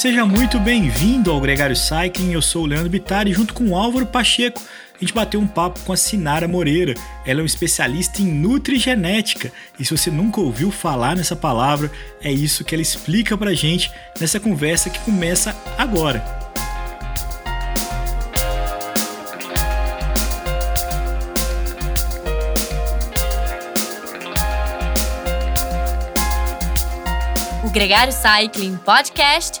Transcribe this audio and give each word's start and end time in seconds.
Seja 0.00 0.24
muito 0.24 0.58
bem-vindo 0.58 1.30
ao 1.30 1.38
Gregário 1.38 1.76
Cycling. 1.76 2.32
Eu 2.32 2.40
sou 2.40 2.62
o 2.62 2.66
Leandro 2.66 2.88
Bittar 2.88 3.28
e 3.28 3.34
junto 3.34 3.52
com 3.52 3.68
o 3.68 3.76
Álvaro 3.76 4.06
Pacheco 4.06 4.58
a 4.94 4.98
gente 4.98 5.12
bateu 5.12 5.38
um 5.38 5.46
papo 5.46 5.78
com 5.80 5.92
a 5.92 5.96
Sinara 5.96 6.48
Moreira. 6.48 6.94
Ela 7.26 7.40
é 7.40 7.42
um 7.42 7.46
especialista 7.46 8.22
em 8.22 8.24
nutrigenética 8.24 9.52
e 9.78 9.84
se 9.84 9.94
você 9.94 10.10
nunca 10.10 10.40
ouviu 10.40 10.70
falar 10.70 11.14
nessa 11.14 11.36
palavra, 11.36 11.92
é 12.22 12.32
isso 12.32 12.64
que 12.64 12.74
ela 12.74 12.80
explica 12.80 13.36
pra 13.36 13.52
gente 13.52 13.92
nessa 14.18 14.40
conversa 14.40 14.88
que 14.88 14.98
começa 15.00 15.54
agora. 15.76 16.24
O 27.62 27.68
Gregário 27.68 28.14
Cycling 28.14 28.78
Podcast 28.78 29.60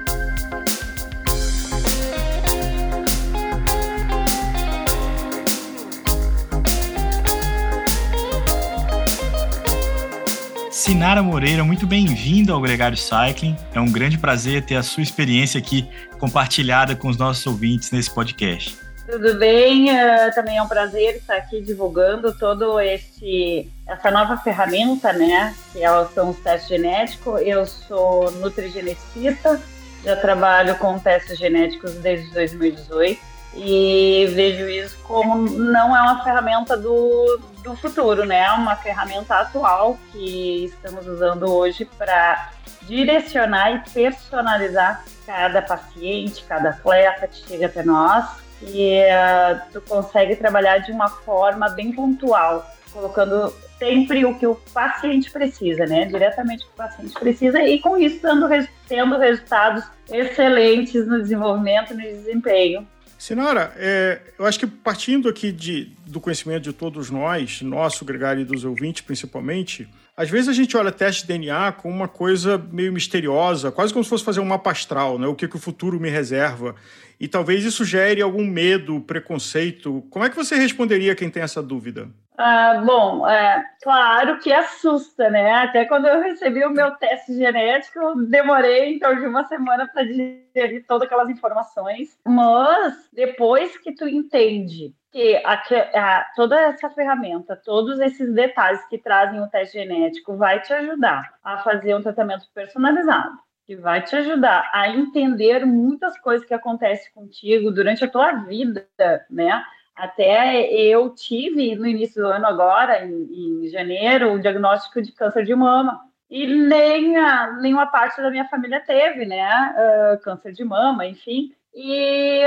Sinara 10.81 11.21
Moreira, 11.21 11.63
muito 11.63 11.85
bem-vinda 11.85 12.53
ao 12.53 12.59
Gregário 12.59 12.97
Cycling. 12.97 13.55
É 13.71 13.79
um 13.79 13.91
grande 13.91 14.17
prazer 14.17 14.65
ter 14.65 14.77
a 14.77 14.81
sua 14.81 15.03
experiência 15.03 15.59
aqui 15.59 15.87
compartilhada 16.17 16.95
com 16.95 17.07
os 17.07 17.17
nossos 17.17 17.45
ouvintes 17.45 17.91
nesse 17.91 18.09
podcast. 18.09 18.75
Tudo 19.05 19.37
bem, 19.37 19.91
uh, 19.91 20.33
também 20.33 20.57
é 20.57 20.63
um 20.63 20.67
prazer 20.67 21.17
estar 21.17 21.35
aqui 21.35 21.61
divulgando 21.61 22.35
todo 22.35 22.79
esse 22.79 23.69
essa 23.87 24.09
nova 24.09 24.37
ferramenta, 24.37 25.13
né? 25.13 25.53
Que 25.71 25.85
é 25.85 26.05
são 26.15 26.31
os 26.31 26.37
testes 26.39 26.67
genéticos. 26.67 27.39
Eu 27.41 27.63
sou 27.67 28.31
nutrigenicista, 28.31 29.61
já 30.03 30.15
trabalho 30.15 30.75
com 30.77 30.97
testes 30.97 31.37
genéticos 31.37 31.93
desde 31.97 32.33
2018 32.33 33.30
e 33.53 34.27
vejo 34.33 34.67
isso 34.69 34.97
como 35.03 35.37
não 35.37 35.95
é 35.95 36.01
uma 36.01 36.23
ferramenta 36.23 36.77
do, 36.77 37.39
do 37.63 37.75
futuro, 37.75 38.25
né? 38.25 38.45
É 38.45 38.51
uma 38.51 38.75
ferramenta 38.77 39.35
atual 39.35 39.97
que 40.11 40.65
estamos 40.65 41.05
usando 41.05 41.43
hoje 41.53 41.85
para 41.97 42.51
direcionar 42.83 43.71
e 43.71 43.89
personalizar 43.91 45.03
cada 45.25 45.61
paciente, 45.61 46.43
cada 46.47 46.69
atleta 46.69 47.27
que 47.27 47.47
chega 47.47 47.65
até 47.65 47.83
nós 47.83 48.25
e 48.63 49.01
uh, 49.01 49.61
tu 49.73 49.81
consegue 49.81 50.35
trabalhar 50.35 50.79
de 50.79 50.91
uma 50.91 51.09
forma 51.09 51.69
bem 51.69 51.91
pontual, 51.91 52.65
colocando 52.93 53.53
sempre 53.77 54.23
o 54.23 54.37
que 54.37 54.45
o 54.45 54.55
paciente 54.73 55.29
precisa, 55.31 55.85
né? 55.85 56.05
Diretamente 56.05 56.63
o 56.63 56.67
que 56.67 56.73
o 56.73 56.77
paciente 56.77 57.13
precisa 57.19 57.61
e 57.61 57.79
com 57.79 57.97
isso 57.97 58.21
dando, 58.21 58.47
tendo 58.87 59.17
resultados 59.17 59.83
excelentes 60.09 61.05
no 61.05 61.21
desenvolvimento 61.21 61.93
no 61.93 62.01
desempenho 62.01 62.87
Sinara, 63.21 63.71
é, 63.77 64.19
eu 64.39 64.47
acho 64.47 64.57
que 64.57 64.65
partindo 64.65 65.29
aqui 65.29 65.51
de, 65.51 65.91
do 66.07 66.19
conhecimento 66.19 66.63
de 66.63 66.73
todos 66.73 67.11
nós, 67.11 67.61
nosso, 67.61 68.03
Gregário 68.03 68.41
e 68.41 68.43
dos 68.43 68.65
ouvintes 68.65 69.03
principalmente, 69.03 69.87
às 70.17 70.27
vezes 70.27 70.49
a 70.49 70.53
gente 70.53 70.75
olha 70.75 70.91
teste 70.91 71.21
de 71.21 71.27
DNA 71.27 71.71
como 71.73 71.93
uma 71.93 72.07
coisa 72.07 72.57
meio 72.57 72.91
misteriosa, 72.91 73.71
quase 73.71 73.93
como 73.93 74.03
se 74.03 74.09
fosse 74.09 74.23
fazer 74.23 74.39
um 74.39 74.45
mapa 74.45 74.71
astral, 74.71 75.19
né? 75.19 75.27
o 75.27 75.35
que, 75.35 75.47
que 75.47 75.55
o 75.55 75.59
futuro 75.59 75.99
me 75.99 76.09
reserva. 76.09 76.75
E 77.19 77.27
talvez 77.27 77.63
isso 77.63 77.85
gere 77.85 78.23
algum 78.23 78.43
medo, 78.43 78.99
preconceito. 79.01 80.03
Como 80.09 80.25
é 80.25 80.29
que 80.29 80.35
você 80.35 80.55
responderia 80.55 81.13
quem 81.13 81.29
tem 81.29 81.43
essa 81.43 81.61
dúvida? 81.61 82.09
Ah, 82.43 82.81
bom, 82.83 83.27
é, 83.29 83.63
claro 83.83 84.39
que 84.39 84.51
assusta, 84.51 85.29
né? 85.29 85.53
Até 85.53 85.85
quando 85.85 86.07
eu 86.07 86.19
recebi 86.21 86.65
o 86.65 86.71
meu 86.71 86.89
teste 86.95 87.35
genético, 87.35 88.15
demorei 88.15 88.95
então 88.95 89.13
de 89.15 89.27
uma 89.27 89.43
semana 89.43 89.87
para 89.87 90.03
digerir 90.03 90.83
todas 90.87 91.05
aquelas 91.05 91.29
informações. 91.29 92.19
Mas 92.25 93.07
depois 93.13 93.77
que 93.77 93.93
tu 93.93 94.07
entende 94.07 94.91
que 95.11 95.35
a, 95.45 95.53
a, 95.53 96.31
toda 96.35 96.59
essa 96.59 96.89
ferramenta, 96.89 97.55
todos 97.55 97.99
esses 97.99 98.33
detalhes 98.33 98.83
que 98.87 98.97
trazem 98.97 99.39
o 99.39 99.47
teste 99.47 99.77
genético, 99.77 100.35
vai 100.35 100.59
te 100.61 100.73
ajudar 100.73 101.35
a 101.43 101.59
fazer 101.59 101.93
um 101.95 102.01
tratamento 102.01 102.45
personalizado 102.55 103.37
que 103.67 103.75
vai 103.75 104.01
te 104.01 104.15
ajudar 104.15 104.69
a 104.73 104.89
entender 104.89 105.63
muitas 105.63 106.19
coisas 106.19 106.45
que 106.45 106.53
acontecem 106.53 107.13
contigo 107.13 107.71
durante 107.71 108.03
a 108.03 108.09
tua 108.09 108.31
vida, 108.33 108.87
né? 109.29 109.63
Até 109.95 110.71
eu 110.71 111.09
tive 111.13 111.75
no 111.75 111.85
início 111.85 112.21
do 112.21 112.27
ano 112.27 112.47
agora, 112.47 113.05
em, 113.05 113.65
em 113.65 113.67
janeiro, 113.67 114.33
o 114.33 114.39
diagnóstico 114.39 115.01
de 115.01 115.11
câncer 115.11 115.45
de 115.45 115.53
mama. 115.55 116.01
E 116.29 116.47
nem 116.47 117.17
a, 117.17 117.53
nenhuma 117.59 117.87
parte 117.87 118.21
da 118.21 118.31
minha 118.31 118.47
família 118.47 118.79
teve, 118.79 119.25
né? 119.25 119.75
Uh, 119.75 120.23
câncer 120.23 120.53
de 120.53 120.63
mama, 120.63 121.05
enfim. 121.05 121.53
E 121.73 122.41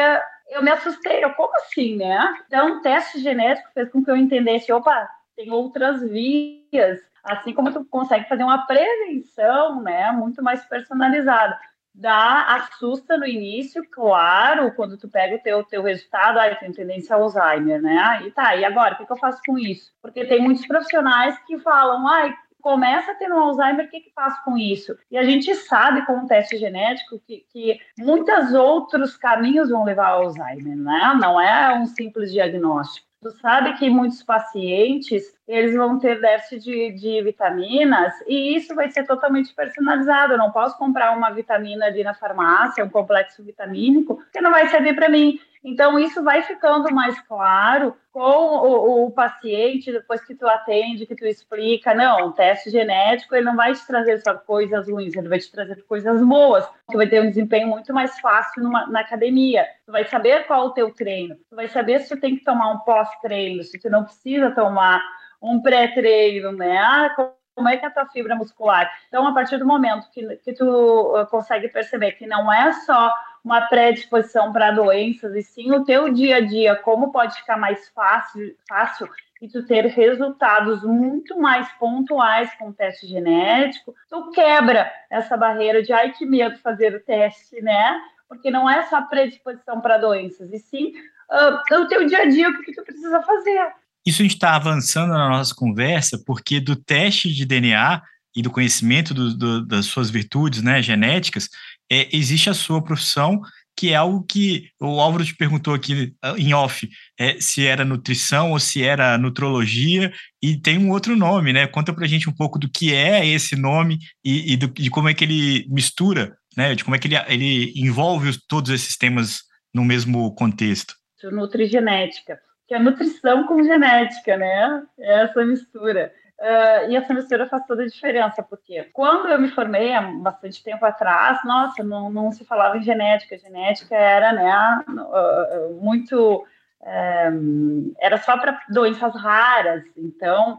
eu 0.48 0.62
me 0.62 0.70
assustei, 0.70 1.22
eu, 1.22 1.32
como 1.34 1.54
assim, 1.56 1.96
né? 1.96 2.34
Então, 2.46 2.78
o 2.78 2.80
teste 2.80 3.20
genético 3.20 3.68
fez 3.74 3.90
com 3.90 4.02
que 4.02 4.10
eu 4.10 4.16
entendesse, 4.16 4.72
opa, 4.72 5.08
tem 5.36 5.50
outras 5.50 6.02
vias, 6.02 7.00
assim 7.22 7.52
como 7.52 7.72
tu 7.72 7.84
consegue 7.86 8.28
fazer 8.28 8.44
uma 8.44 8.66
prevenção, 8.66 9.82
né, 9.82 10.12
muito 10.12 10.42
mais 10.42 10.64
personalizada 10.66 11.58
dá, 11.94 12.56
assusta 12.56 13.16
no 13.16 13.26
início, 13.26 13.86
claro, 13.88 14.72
quando 14.74 14.98
tu 14.98 15.08
pega 15.08 15.36
o 15.36 15.38
teu, 15.38 15.62
teu 15.62 15.82
resultado, 15.82 16.38
aí 16.38 16.54
tem 16.56 16.72
tendência 16.72 17.14
a 17.14 17.18
Alzheimer, 17.18 17.80
né? 17.80 18.22
E 18.26 18.30
tá, 18.32 18.56
e 18.56 18.64
agora, 18.64 18.94
o 18.94 18.96
que, 18.96 19.06
que 19.06 19.12
eu 19.12 19.16
faço 19.16 19.40
com 19.46 19.56
isso? 19.56 19.92
Porque 20.02 20.24
tem 20.24 20.42
muitos 20.42 20.66
profissionais 20.66 21.38
que 21.46 21.56
falam, 21.58 22.06
ai, 22.08 22.34
começa 22.60 23.12
a 23.12 23.14
ter 23.14 23.30
um 23.30 23.38
Alzheimer, 23.38 23.86
o 23.86 23.88
que, 23.88 24.00
que 24.00 24.12
faço 24.12 24.42
com 24.42 24.58
isso? 24.58 24.96
E 25.10 25.16
a 25.16 25.22
gente 25.22 25.54
sabe 25.54 26.04
com 26.06 26.18
o 26.18 26.26
teste 26.26 26.56
genético 26.56 27.20
que, 27.20 27.46
que 27.52 27.78
muitos 27.98 28.52
outros 28.54 29.16
caminhos 29.16 29.70
vão 29.70 29.84
levar 29.84 30.08
ao 30.08 30.24
Alzheimer, 30.24 30.76
né? 30.76 31.16
Não 31.20 31.40
é 31.40 31.74
um 31.74 31.86
simples 31.86 32.32
diagnóstico. 32.32 33.06
Tu 33.24 33.30
sabe 33.40 33.72
que 33.78 33.88
muitos 33.88 34.22
pacientes 34.22 35.34
eles 35.48 35.74
vão 35.74 35.98
ter 35.98 36.20
déficit 36.20 36.62
de, 36.62 36.92
de, 36.92 37.22
vitaminas 37.22 38.12
e 38.28 38.54
isso 38.54 38.74
vai 38.74 38.90
ser 38.90 39.06
totalmente 39.06 39.54
personalizado. 39.54 40.34
Eu 40.34 40.38
não 40.38 40.50
posso 40.50 40.76
comprar 40.76 41.16
uma 41.16 41.30
vitamina 41.30 41.86
ali 41.86 42.04
na 42.04 42.12
farmácia, 42.12 42.84
um 42.84 42.90
complexo 42.90 43.42
vitamínico, 43.42 44.22
que 44.30 44.42
não 44.42 44.50
vai 44.50 44.68
servir 44.68 44.94
para 44.94 45.08
mim. 45.08 45.40
Então, 45.64 45.98
isso 45.98 46.22
vai 46.22 46.42
ficando 46.42 46.92
mais 46.92 47.18
claro 47.22 47.96
com 48.12 48.20
o, 48.20 49.06
o, 49.06 49.10
paciente, 49.10 49.90
depois 49.90 50.22
que 50.22 50.34
tu 50.34 50.46
atende, 50.46 51.06
que 51.06 51.16
tu 51.16 51.24
explica, 51.24 51.94
não, 51.94 52.28
o 52.28 52.32
teste 52.32 52.68
genético, 52.68 53.34
ele 53.34 53.46
não 53.46 53.56
vai 53.56 53.72
te 53.72 53.84
trazer 53.86 54.20
só 54.20 54.34
coisas 54.34 54.86
ruins, 54.88 55.16
ele 55.16 55.28
vai 55.28 55.38
te 55.38 55.50
trazer 55.50 55.82
coisas 55.84 56.22
boas. 56.22 56.68
Tu 56.90 56.98
vai 56.98 57.08
ter 57.08 57.22
um 57.22 57.28
desempenho 57.28 57.66
muito 57.66 57.94
mais 57.94 58.20
fácil 58.20 58.62
numa, 58.62 58.86
na 58.88 59.00
academia. 59.00 59.66
Tu 59.86 59.90
vai 59.90 60.04
saber 60.04 60.46
qual 60.46 60.66
o 60.66 60.70
teu 60.72 60.92
treino. 60.92 61.34
Tu 61.48 61.56
vai 61.56 61.66
saber 61.66 62.00
se 62.00 62.14
tu 62.14 62.20
tem 62.20 62.36
que 62.36 62.44
tomar 62.44 62.70
um 62.70 62.78
pós-treino, 62.80 63.62
se 63.62 63.78
tu 63.78 63.88
não 63.88 64.04
precisa 64.04 64.50
tomar 64.50 65.02
um 65.40 65.62
pré-treino, 65.62 66.52
né? 66.52 66.76
Ah, 66.76 67.14
como 67.54 67.68
é 67.68 67.76
que 67.76 67.84
é 67.84 67.88
a 67.88 67.90
tua 67.90 68.06
fibra 68.06 68.34
muscular? 68.34 68.90
Então, 69.08 69.26
a 69.26 69.32
partir 69.32 69.58
do 69.58 69.66
momento 69.66 70.10
que, 70.10 70.36
que 70.36 70.52
tu 70.52 70.66
uh, 70.66 71.26
consegue 71.26 71.68
perceber 71.68 72.12
que 72.12 72.26
não 72.26 72.52
é 72.52 72.72
só 72.72 73.14
uma 73.44 73.60
predisposição 73.62 74.52
para 74.52 74.70
doenças, 74.70 75.34
e 75.34 75.42
sim 75.42 75.70
o 75.72 75.84
teu 75.84 76.10
dia 76.12 76.36
a 76.36 76.40
dia, 76.40 76.74
como 76.76 77.12
pode 77.12 77.36
ficar 77.36 77.58
mais 77.58 77.88
fácil, 77.90 78.56
fácil 78.66 79.08
e 79.42 79.48
tu 79.48 79.62
ter 79.66 79.84
resultados 79.86 80.82
muito 80.82 81.38
mais 81.38 81.70
pontuais 81.72 82.50
com 82.58 82.68
o 82.68 82.72
teste 82.72 83.06
genético, 83.06 83.94
tu 84.08 84.30
quebra 84.30 84.90
essa 85.10 85.36
barreira 85.36 85.82
de 85.82 85.92
ai 85.92 86.12
que 86.12 86.24
medo 86.24 86.58
fazer 86.60 86.94
o 86.94 87.00
teste, 87.00 87.60
né? 87.60 88.00
Porque 88.26 88.50
não 88.50 88.68
é 88.68 88.84
só 88.86 89.02
predisposição 89.02 89.82
para 89.82 89.98
doenças, 89.98 90.50
e 90.50 90.58
sim 90.58 90.94
uh, 91.30 91.74
o 91.82 91.86
teu 91.86 92.06
dia 92.06 92.22
a 92.22 92.24
dia, 92.24 92.48
o 92.48 92.62
que 92.62 92.72
tu 92.72 92.82
precisa 92.82 93.20
fazer. 93.20 93.72
Isso 94.06 94.22
a 94.22 94.24
gente 94.24 94.34
está 94.34 94.54
avançando 94.56 95.12
na 95.12 95.28
nossa 95.28 95.54
conversa, 95.54 96.18
porque 96.24 96.60
do 96.60 96.74
teste 96.74 97.30
de 97.30 97.44
DNA 97.44 98.02
e 98.34 98.42
do 98.42 98.50
conhecimento 98.50 99.14
do, 99.14 99.34
do, 99.34 99.66
das 99.66 99.86
suas 99.86 100.10
virtudes 100.10 100.62
né, 100.62 100.82
genéticas, 100.82 101.48
é, 101.90 102.08
existe 102.16 102.50
a 102.50 102.54
sua 102.54 102.82
profissão, 102.82 103.40
que 103.76 103.90
é 103.90 103.96
algo 103.96 104.24
que 104.24 104.70
o 104.80 105.00
Álvaro 105.00 105.24
te 105.24 105.36
perguntou 105.36 105.74
aqui 105.74 106.14
ah, 106.22 106.34
em 106.38 106.54
off, 106.54 106.88
é, 107.18 107.40
se 107.40 107.66
era 107.66 107.84
nutrição 107.84 108.52
ou 108.52 108.60
se 108.60 108.82
era 108.82 109.18
nutrologia, 109.18 110.12
e 110.42 110.56
tem 110.56 110.78
um 110.78 110.90
outro 110.90 111.16
nome, 111.16 111.52
né? 111.52 111.66
Conta 111.66 111.92
pra 111.92 112.06
gente 112.06 112.28
um 112.28 112.34
pouco 112.34 112.58
do 112.58 112.70
que 112.70 112.94
é 112.94 113.26
esse 113.26 113.56
nome 113.56 113.98
e, 114.24 114.52
e 114.52 114.56
do, 114.56 114.68
de 114.68 114.90
como 114.90 115.08
é 115.08 115.14
que 115.14 115.24
ele 115.24 115.66
mistura, 115.68 116.36
né? 116.56 116.74
De 116.74 116.84
como 116.84 116.94
é 116.94 116.98
que 116.98 117.08
ele, 117.08 117.16
ele 117.28 117.72
envolve 117.76 118.30
todos 118.48 118.70
esses 118.70 118.96
temas 118.96 119.42
no 119.74 119.84
mesmo 119.84 120.32
contexto. 120.34 120.94
Nutrigenética. 121.32 122.38
que 122.68 122.74
é 122.74 122.78
nutrição 122.78 123.46
com 123.46 123.62
genética, 123.62 124.36
né? 124.36 124.82
É 124.98 125.22
essa 125.22 125.44
mistura. 125.44 126.12
Uh, 126.40 126.90
e 126.90 126.96
essa 126.96 127.14
mistura 127.14 127.46
faz 127.46 127.64
toda 127.64 127.84
a 127.84 127.86
diferença, 127.86 128.42
porque 128.42 128.84
quando 128.92 129.28
eu 129.28 129.38
me 129.38 129.48
formei 129.48 129.94
há 129.94 130.02
bastante 130.02 130.62
tempo 130.64 130.84
atrás, 130.84 131.38
nossa, 131.44 131.82
não, 131.84 132.10
não 132.10 132.32
se 132.32 132.44
falava 132.44 132.76
em 132.76 132.82
genética, 132.82 133.38
genética 133.38 133.94
era 133.94 134.32
né, 134.32 134.84
uh, 134.88 135.80
muito. 135.80 136.44
Uh, 136.80 137.94
era 137.98 138.18
só 138.18 138.36
para 138.36 138.60
doenças 138.68 139.14
raras, 139.14 139.84
então 139.96 140.58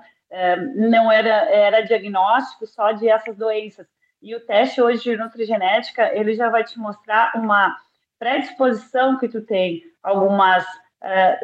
não 0.76 1.10
era, 1.10 1.50
era 1.50 1.82
diagnóstico 1.82 2.66
só 2.68 2.92
de 2.92 3.08
essas 3.08 3.38
doenças. 3.38 3.88
E 4.22 4.36
o 4.36 4.40
teste 4.42 4.82
hoje 4.82 5.04
de 5.04 5.16
nutrigenética, 5.16 6.14
ele 6.14 6.34
já 6.34 6.50
vai 6.50 6.64
te 6.64 6.78
mostrar 6.78 7.32
uma 7.36 7.74
predisposição 8.20 9.18
que 9.18 9.30
tu 9.30 9.40
tem, 9.42 9.84
algumas, 10.04 10.66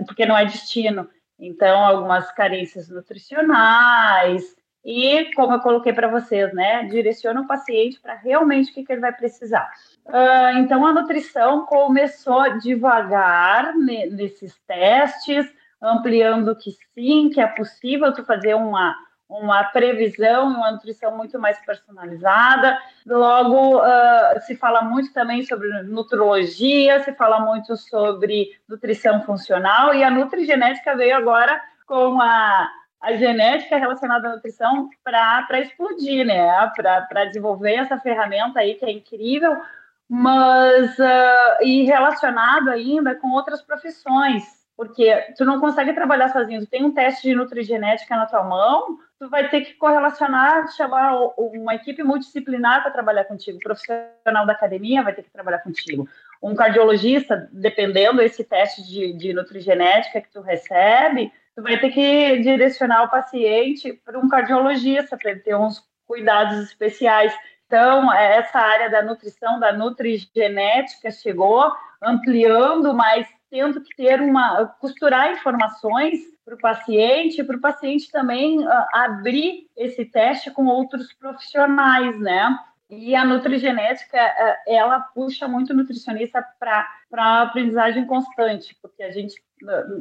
porque 0.07 0.25
não 0.25 0.35
é 0.35 0.43
destino, 0.43 1.07
então, 1.41 1.83
algumas 1.83 2.31
carências 2.31 2.87
nutricionais, 2.87 4.55
e, 4.83 5.33
como 5.35 5.53
eu 5.53 5.59
coloquei 5.59 5.93
para 5.93 6.07
vocês, 6.07 6.53
né, 6.53 6.85
direciona 6.85 7.41
o 7.41 7.47
paciente 7.47 7.99
para 7.99 8.15
realmente 8.15 8.71
o 8.71 8.73
que, 8.73 8.83
que 8.83 8.91
ele 8.91 9.01
vai 9.01 9.11
precisar. 9.11 9.71
Uh, 10.05 10.57
então, 10.57 10.85
a 10.85 10.93
nutrição 10.93 11.65
começou 11.65 12.57
devagar 12.59 13.75
nesses 13.75 14.55
testes, 14.67 15.45
ampliando 15.81 16.55
que 16.55 16.71
sim, 16.93 17.29
que 17.29 17.39
é 17.39 17.47
possível 17.47 18.13
tu 18.13 18.23
fazer 18.23 18.55
uma, 18.55 18.95
uma 19.31 19.63
previsão 19.63 20.47
uma 20.47 20.71
nutrição 20.71 21.15
muito 21.15 21.39
mais 21.39 21.57
personalizada. 21.65 22.77
Logo, 23.05 23.77
uh, 23.77 24.41
se 24.41 24.55
fala 24.55 24.81
muito 24.81 25.13
também 25.13 25.43
sobre 25.43 25.69
nutrologia, 25.83 27.01
se 27.03 27.13
fala 27.13 27.39
muito 27.39 27.75
sobre 27.77 28.49
nutrição 28.67 29.23
funcional, 29.23 29.93
e 29.93 30.03
a 30.03 30.11
nutrigenética 30.11 30.95
veio 30.95 31.15
agora 31.15 31.61
com 31.87 32.21
a, 32.21 32.69
a 33.01 33.13
genética 33.13 33.77
relacionada 33.77 34.29
à 34.29 34.31
nutrição 34.33 34.89
para 35.03 35.59
explodir, 35.59 36.25
né? 36.25 36.47
Para 36.75 37.25
desenvolver 37.25 37.75
essa 37.75 37.97
ferramenta 37.99 38.59
aí 38.59 38.75
que 38.75 38.85
é 38.85 38.91
incrível, 38.91 39.57
mas 40.09 40.99
uh, 40.99 41.63
e 41.63 41.83
relacionado 41.83 42.69
ainda 42.69 43.15
com 43.15 43.31
outras 43.31 43.61
profissões, 43.61 44.43
porque 44.81 45.13
tu 45.37 45.45
não 45.45 45.59
consegue 45.59 45.93
trabalhar 45.93 46.29
sozinho. 46.29 46.61
Tu 46.61 46.65
tem 46.65 46.83
um 46.83 46.91
teste 46.91 47.29
de 47.29 47.35
nutrigenética 47.35 48.15
na 48.15 48.25
tua 48.25 48.43
mão, 48.43 48.97
tu 49.19 49.29
vai 49.29 49.47
ter 49.47 49.61
que 49.61 49.75
correlacionar, 49.75 50.71
chamar 50.75 51.15
uma 51.37 51.75
equipe 51.75 52.01
multidisciplinar 52.01 52.81
para 52.81 52.89
trabalhar 52.89 53.25
contigo. 53.25 53.59
O 53.59 53.61
profissional 53.61 54.43
da 54.43 54.53
academia 54.53 55.03
vai 55.03 55.13
ter 55.13 55.21
que 55.21 55.29
trabalhar 55.29 55.59
contigo. 55.59 56.09
Um 56.41 56.55
cardiologista, 56.55 57.47
dependendo 57.53 58.17
desse 58.17 58.43
teste 58.43 58.81
de, 58.81 59.13
de 59.13 59.33
nutrigenética 59.35 60.19
que 60.19 60.31
tu 60.31 60.41
recebe, 60.41 61.31
tu 61.55 61.61
vai 61.61 61.79
ter 61.79 61.91
que 61.91 62.39
direcionar 62.39 63.03
o 63.03 63.11
paciente 63.11 63.93
para 64.03 64.17
um 64.17 64.27
cardiologista 64.27 65.15
para 65.15 65.29
ele 65.29 65.41
ter 65.41 65.55
uns 65.55 65.79
cuidados 66.07 66.57
especiais. 66.57 67.31
Então, 67.67 68.11
essa 68.11 68.57
área 68.57 68.89
da 68.89 69.03
nutrição, 69.03 69.59
da 69.59 69.71
nutrigenética 69.71 71.11
chegou 71.11 71.71
ampliando, 72.01 72.95
mas 72.95 73.27
tendo 73.51 73.81
que 73.81 73.93
ter 73.95 74.21
uma 74.21 74.65
costurar 74.79 75.33
informações 75.33 76.19
para 76.45 76.55
o 76.55 76.57
paciente, 76.57 77.43
para 77.43 77.57
o 77.57 77.61
paciente 77.61 78.09
também 78.09 78.65
uh, 78.65 78.85
abrir 78.93 79.69
esse 79.75 80.05
teste 80.05 80.49
com 80.49 80.65
outros 80.65 81.11
profissionais, 81.13 82.17
né? 82.17 82.57
E 82.89 83.13
a 83.13 83.25
nutrigenética, 83.25 84.17
uh, 84.17 84.55
ela 84.65 85.01
puxa 85.01 85.49
muito 85.49 85.73
o 85.73 85.75
nutricionista 85.75 86.43
para 86.57 86.87
a 87.13 87.41
aprendizagem 87.41 88.05
constante, 88.05 88.75
porque 88.81 89.03
a 89.03 89.11
gente, 89.11 89.35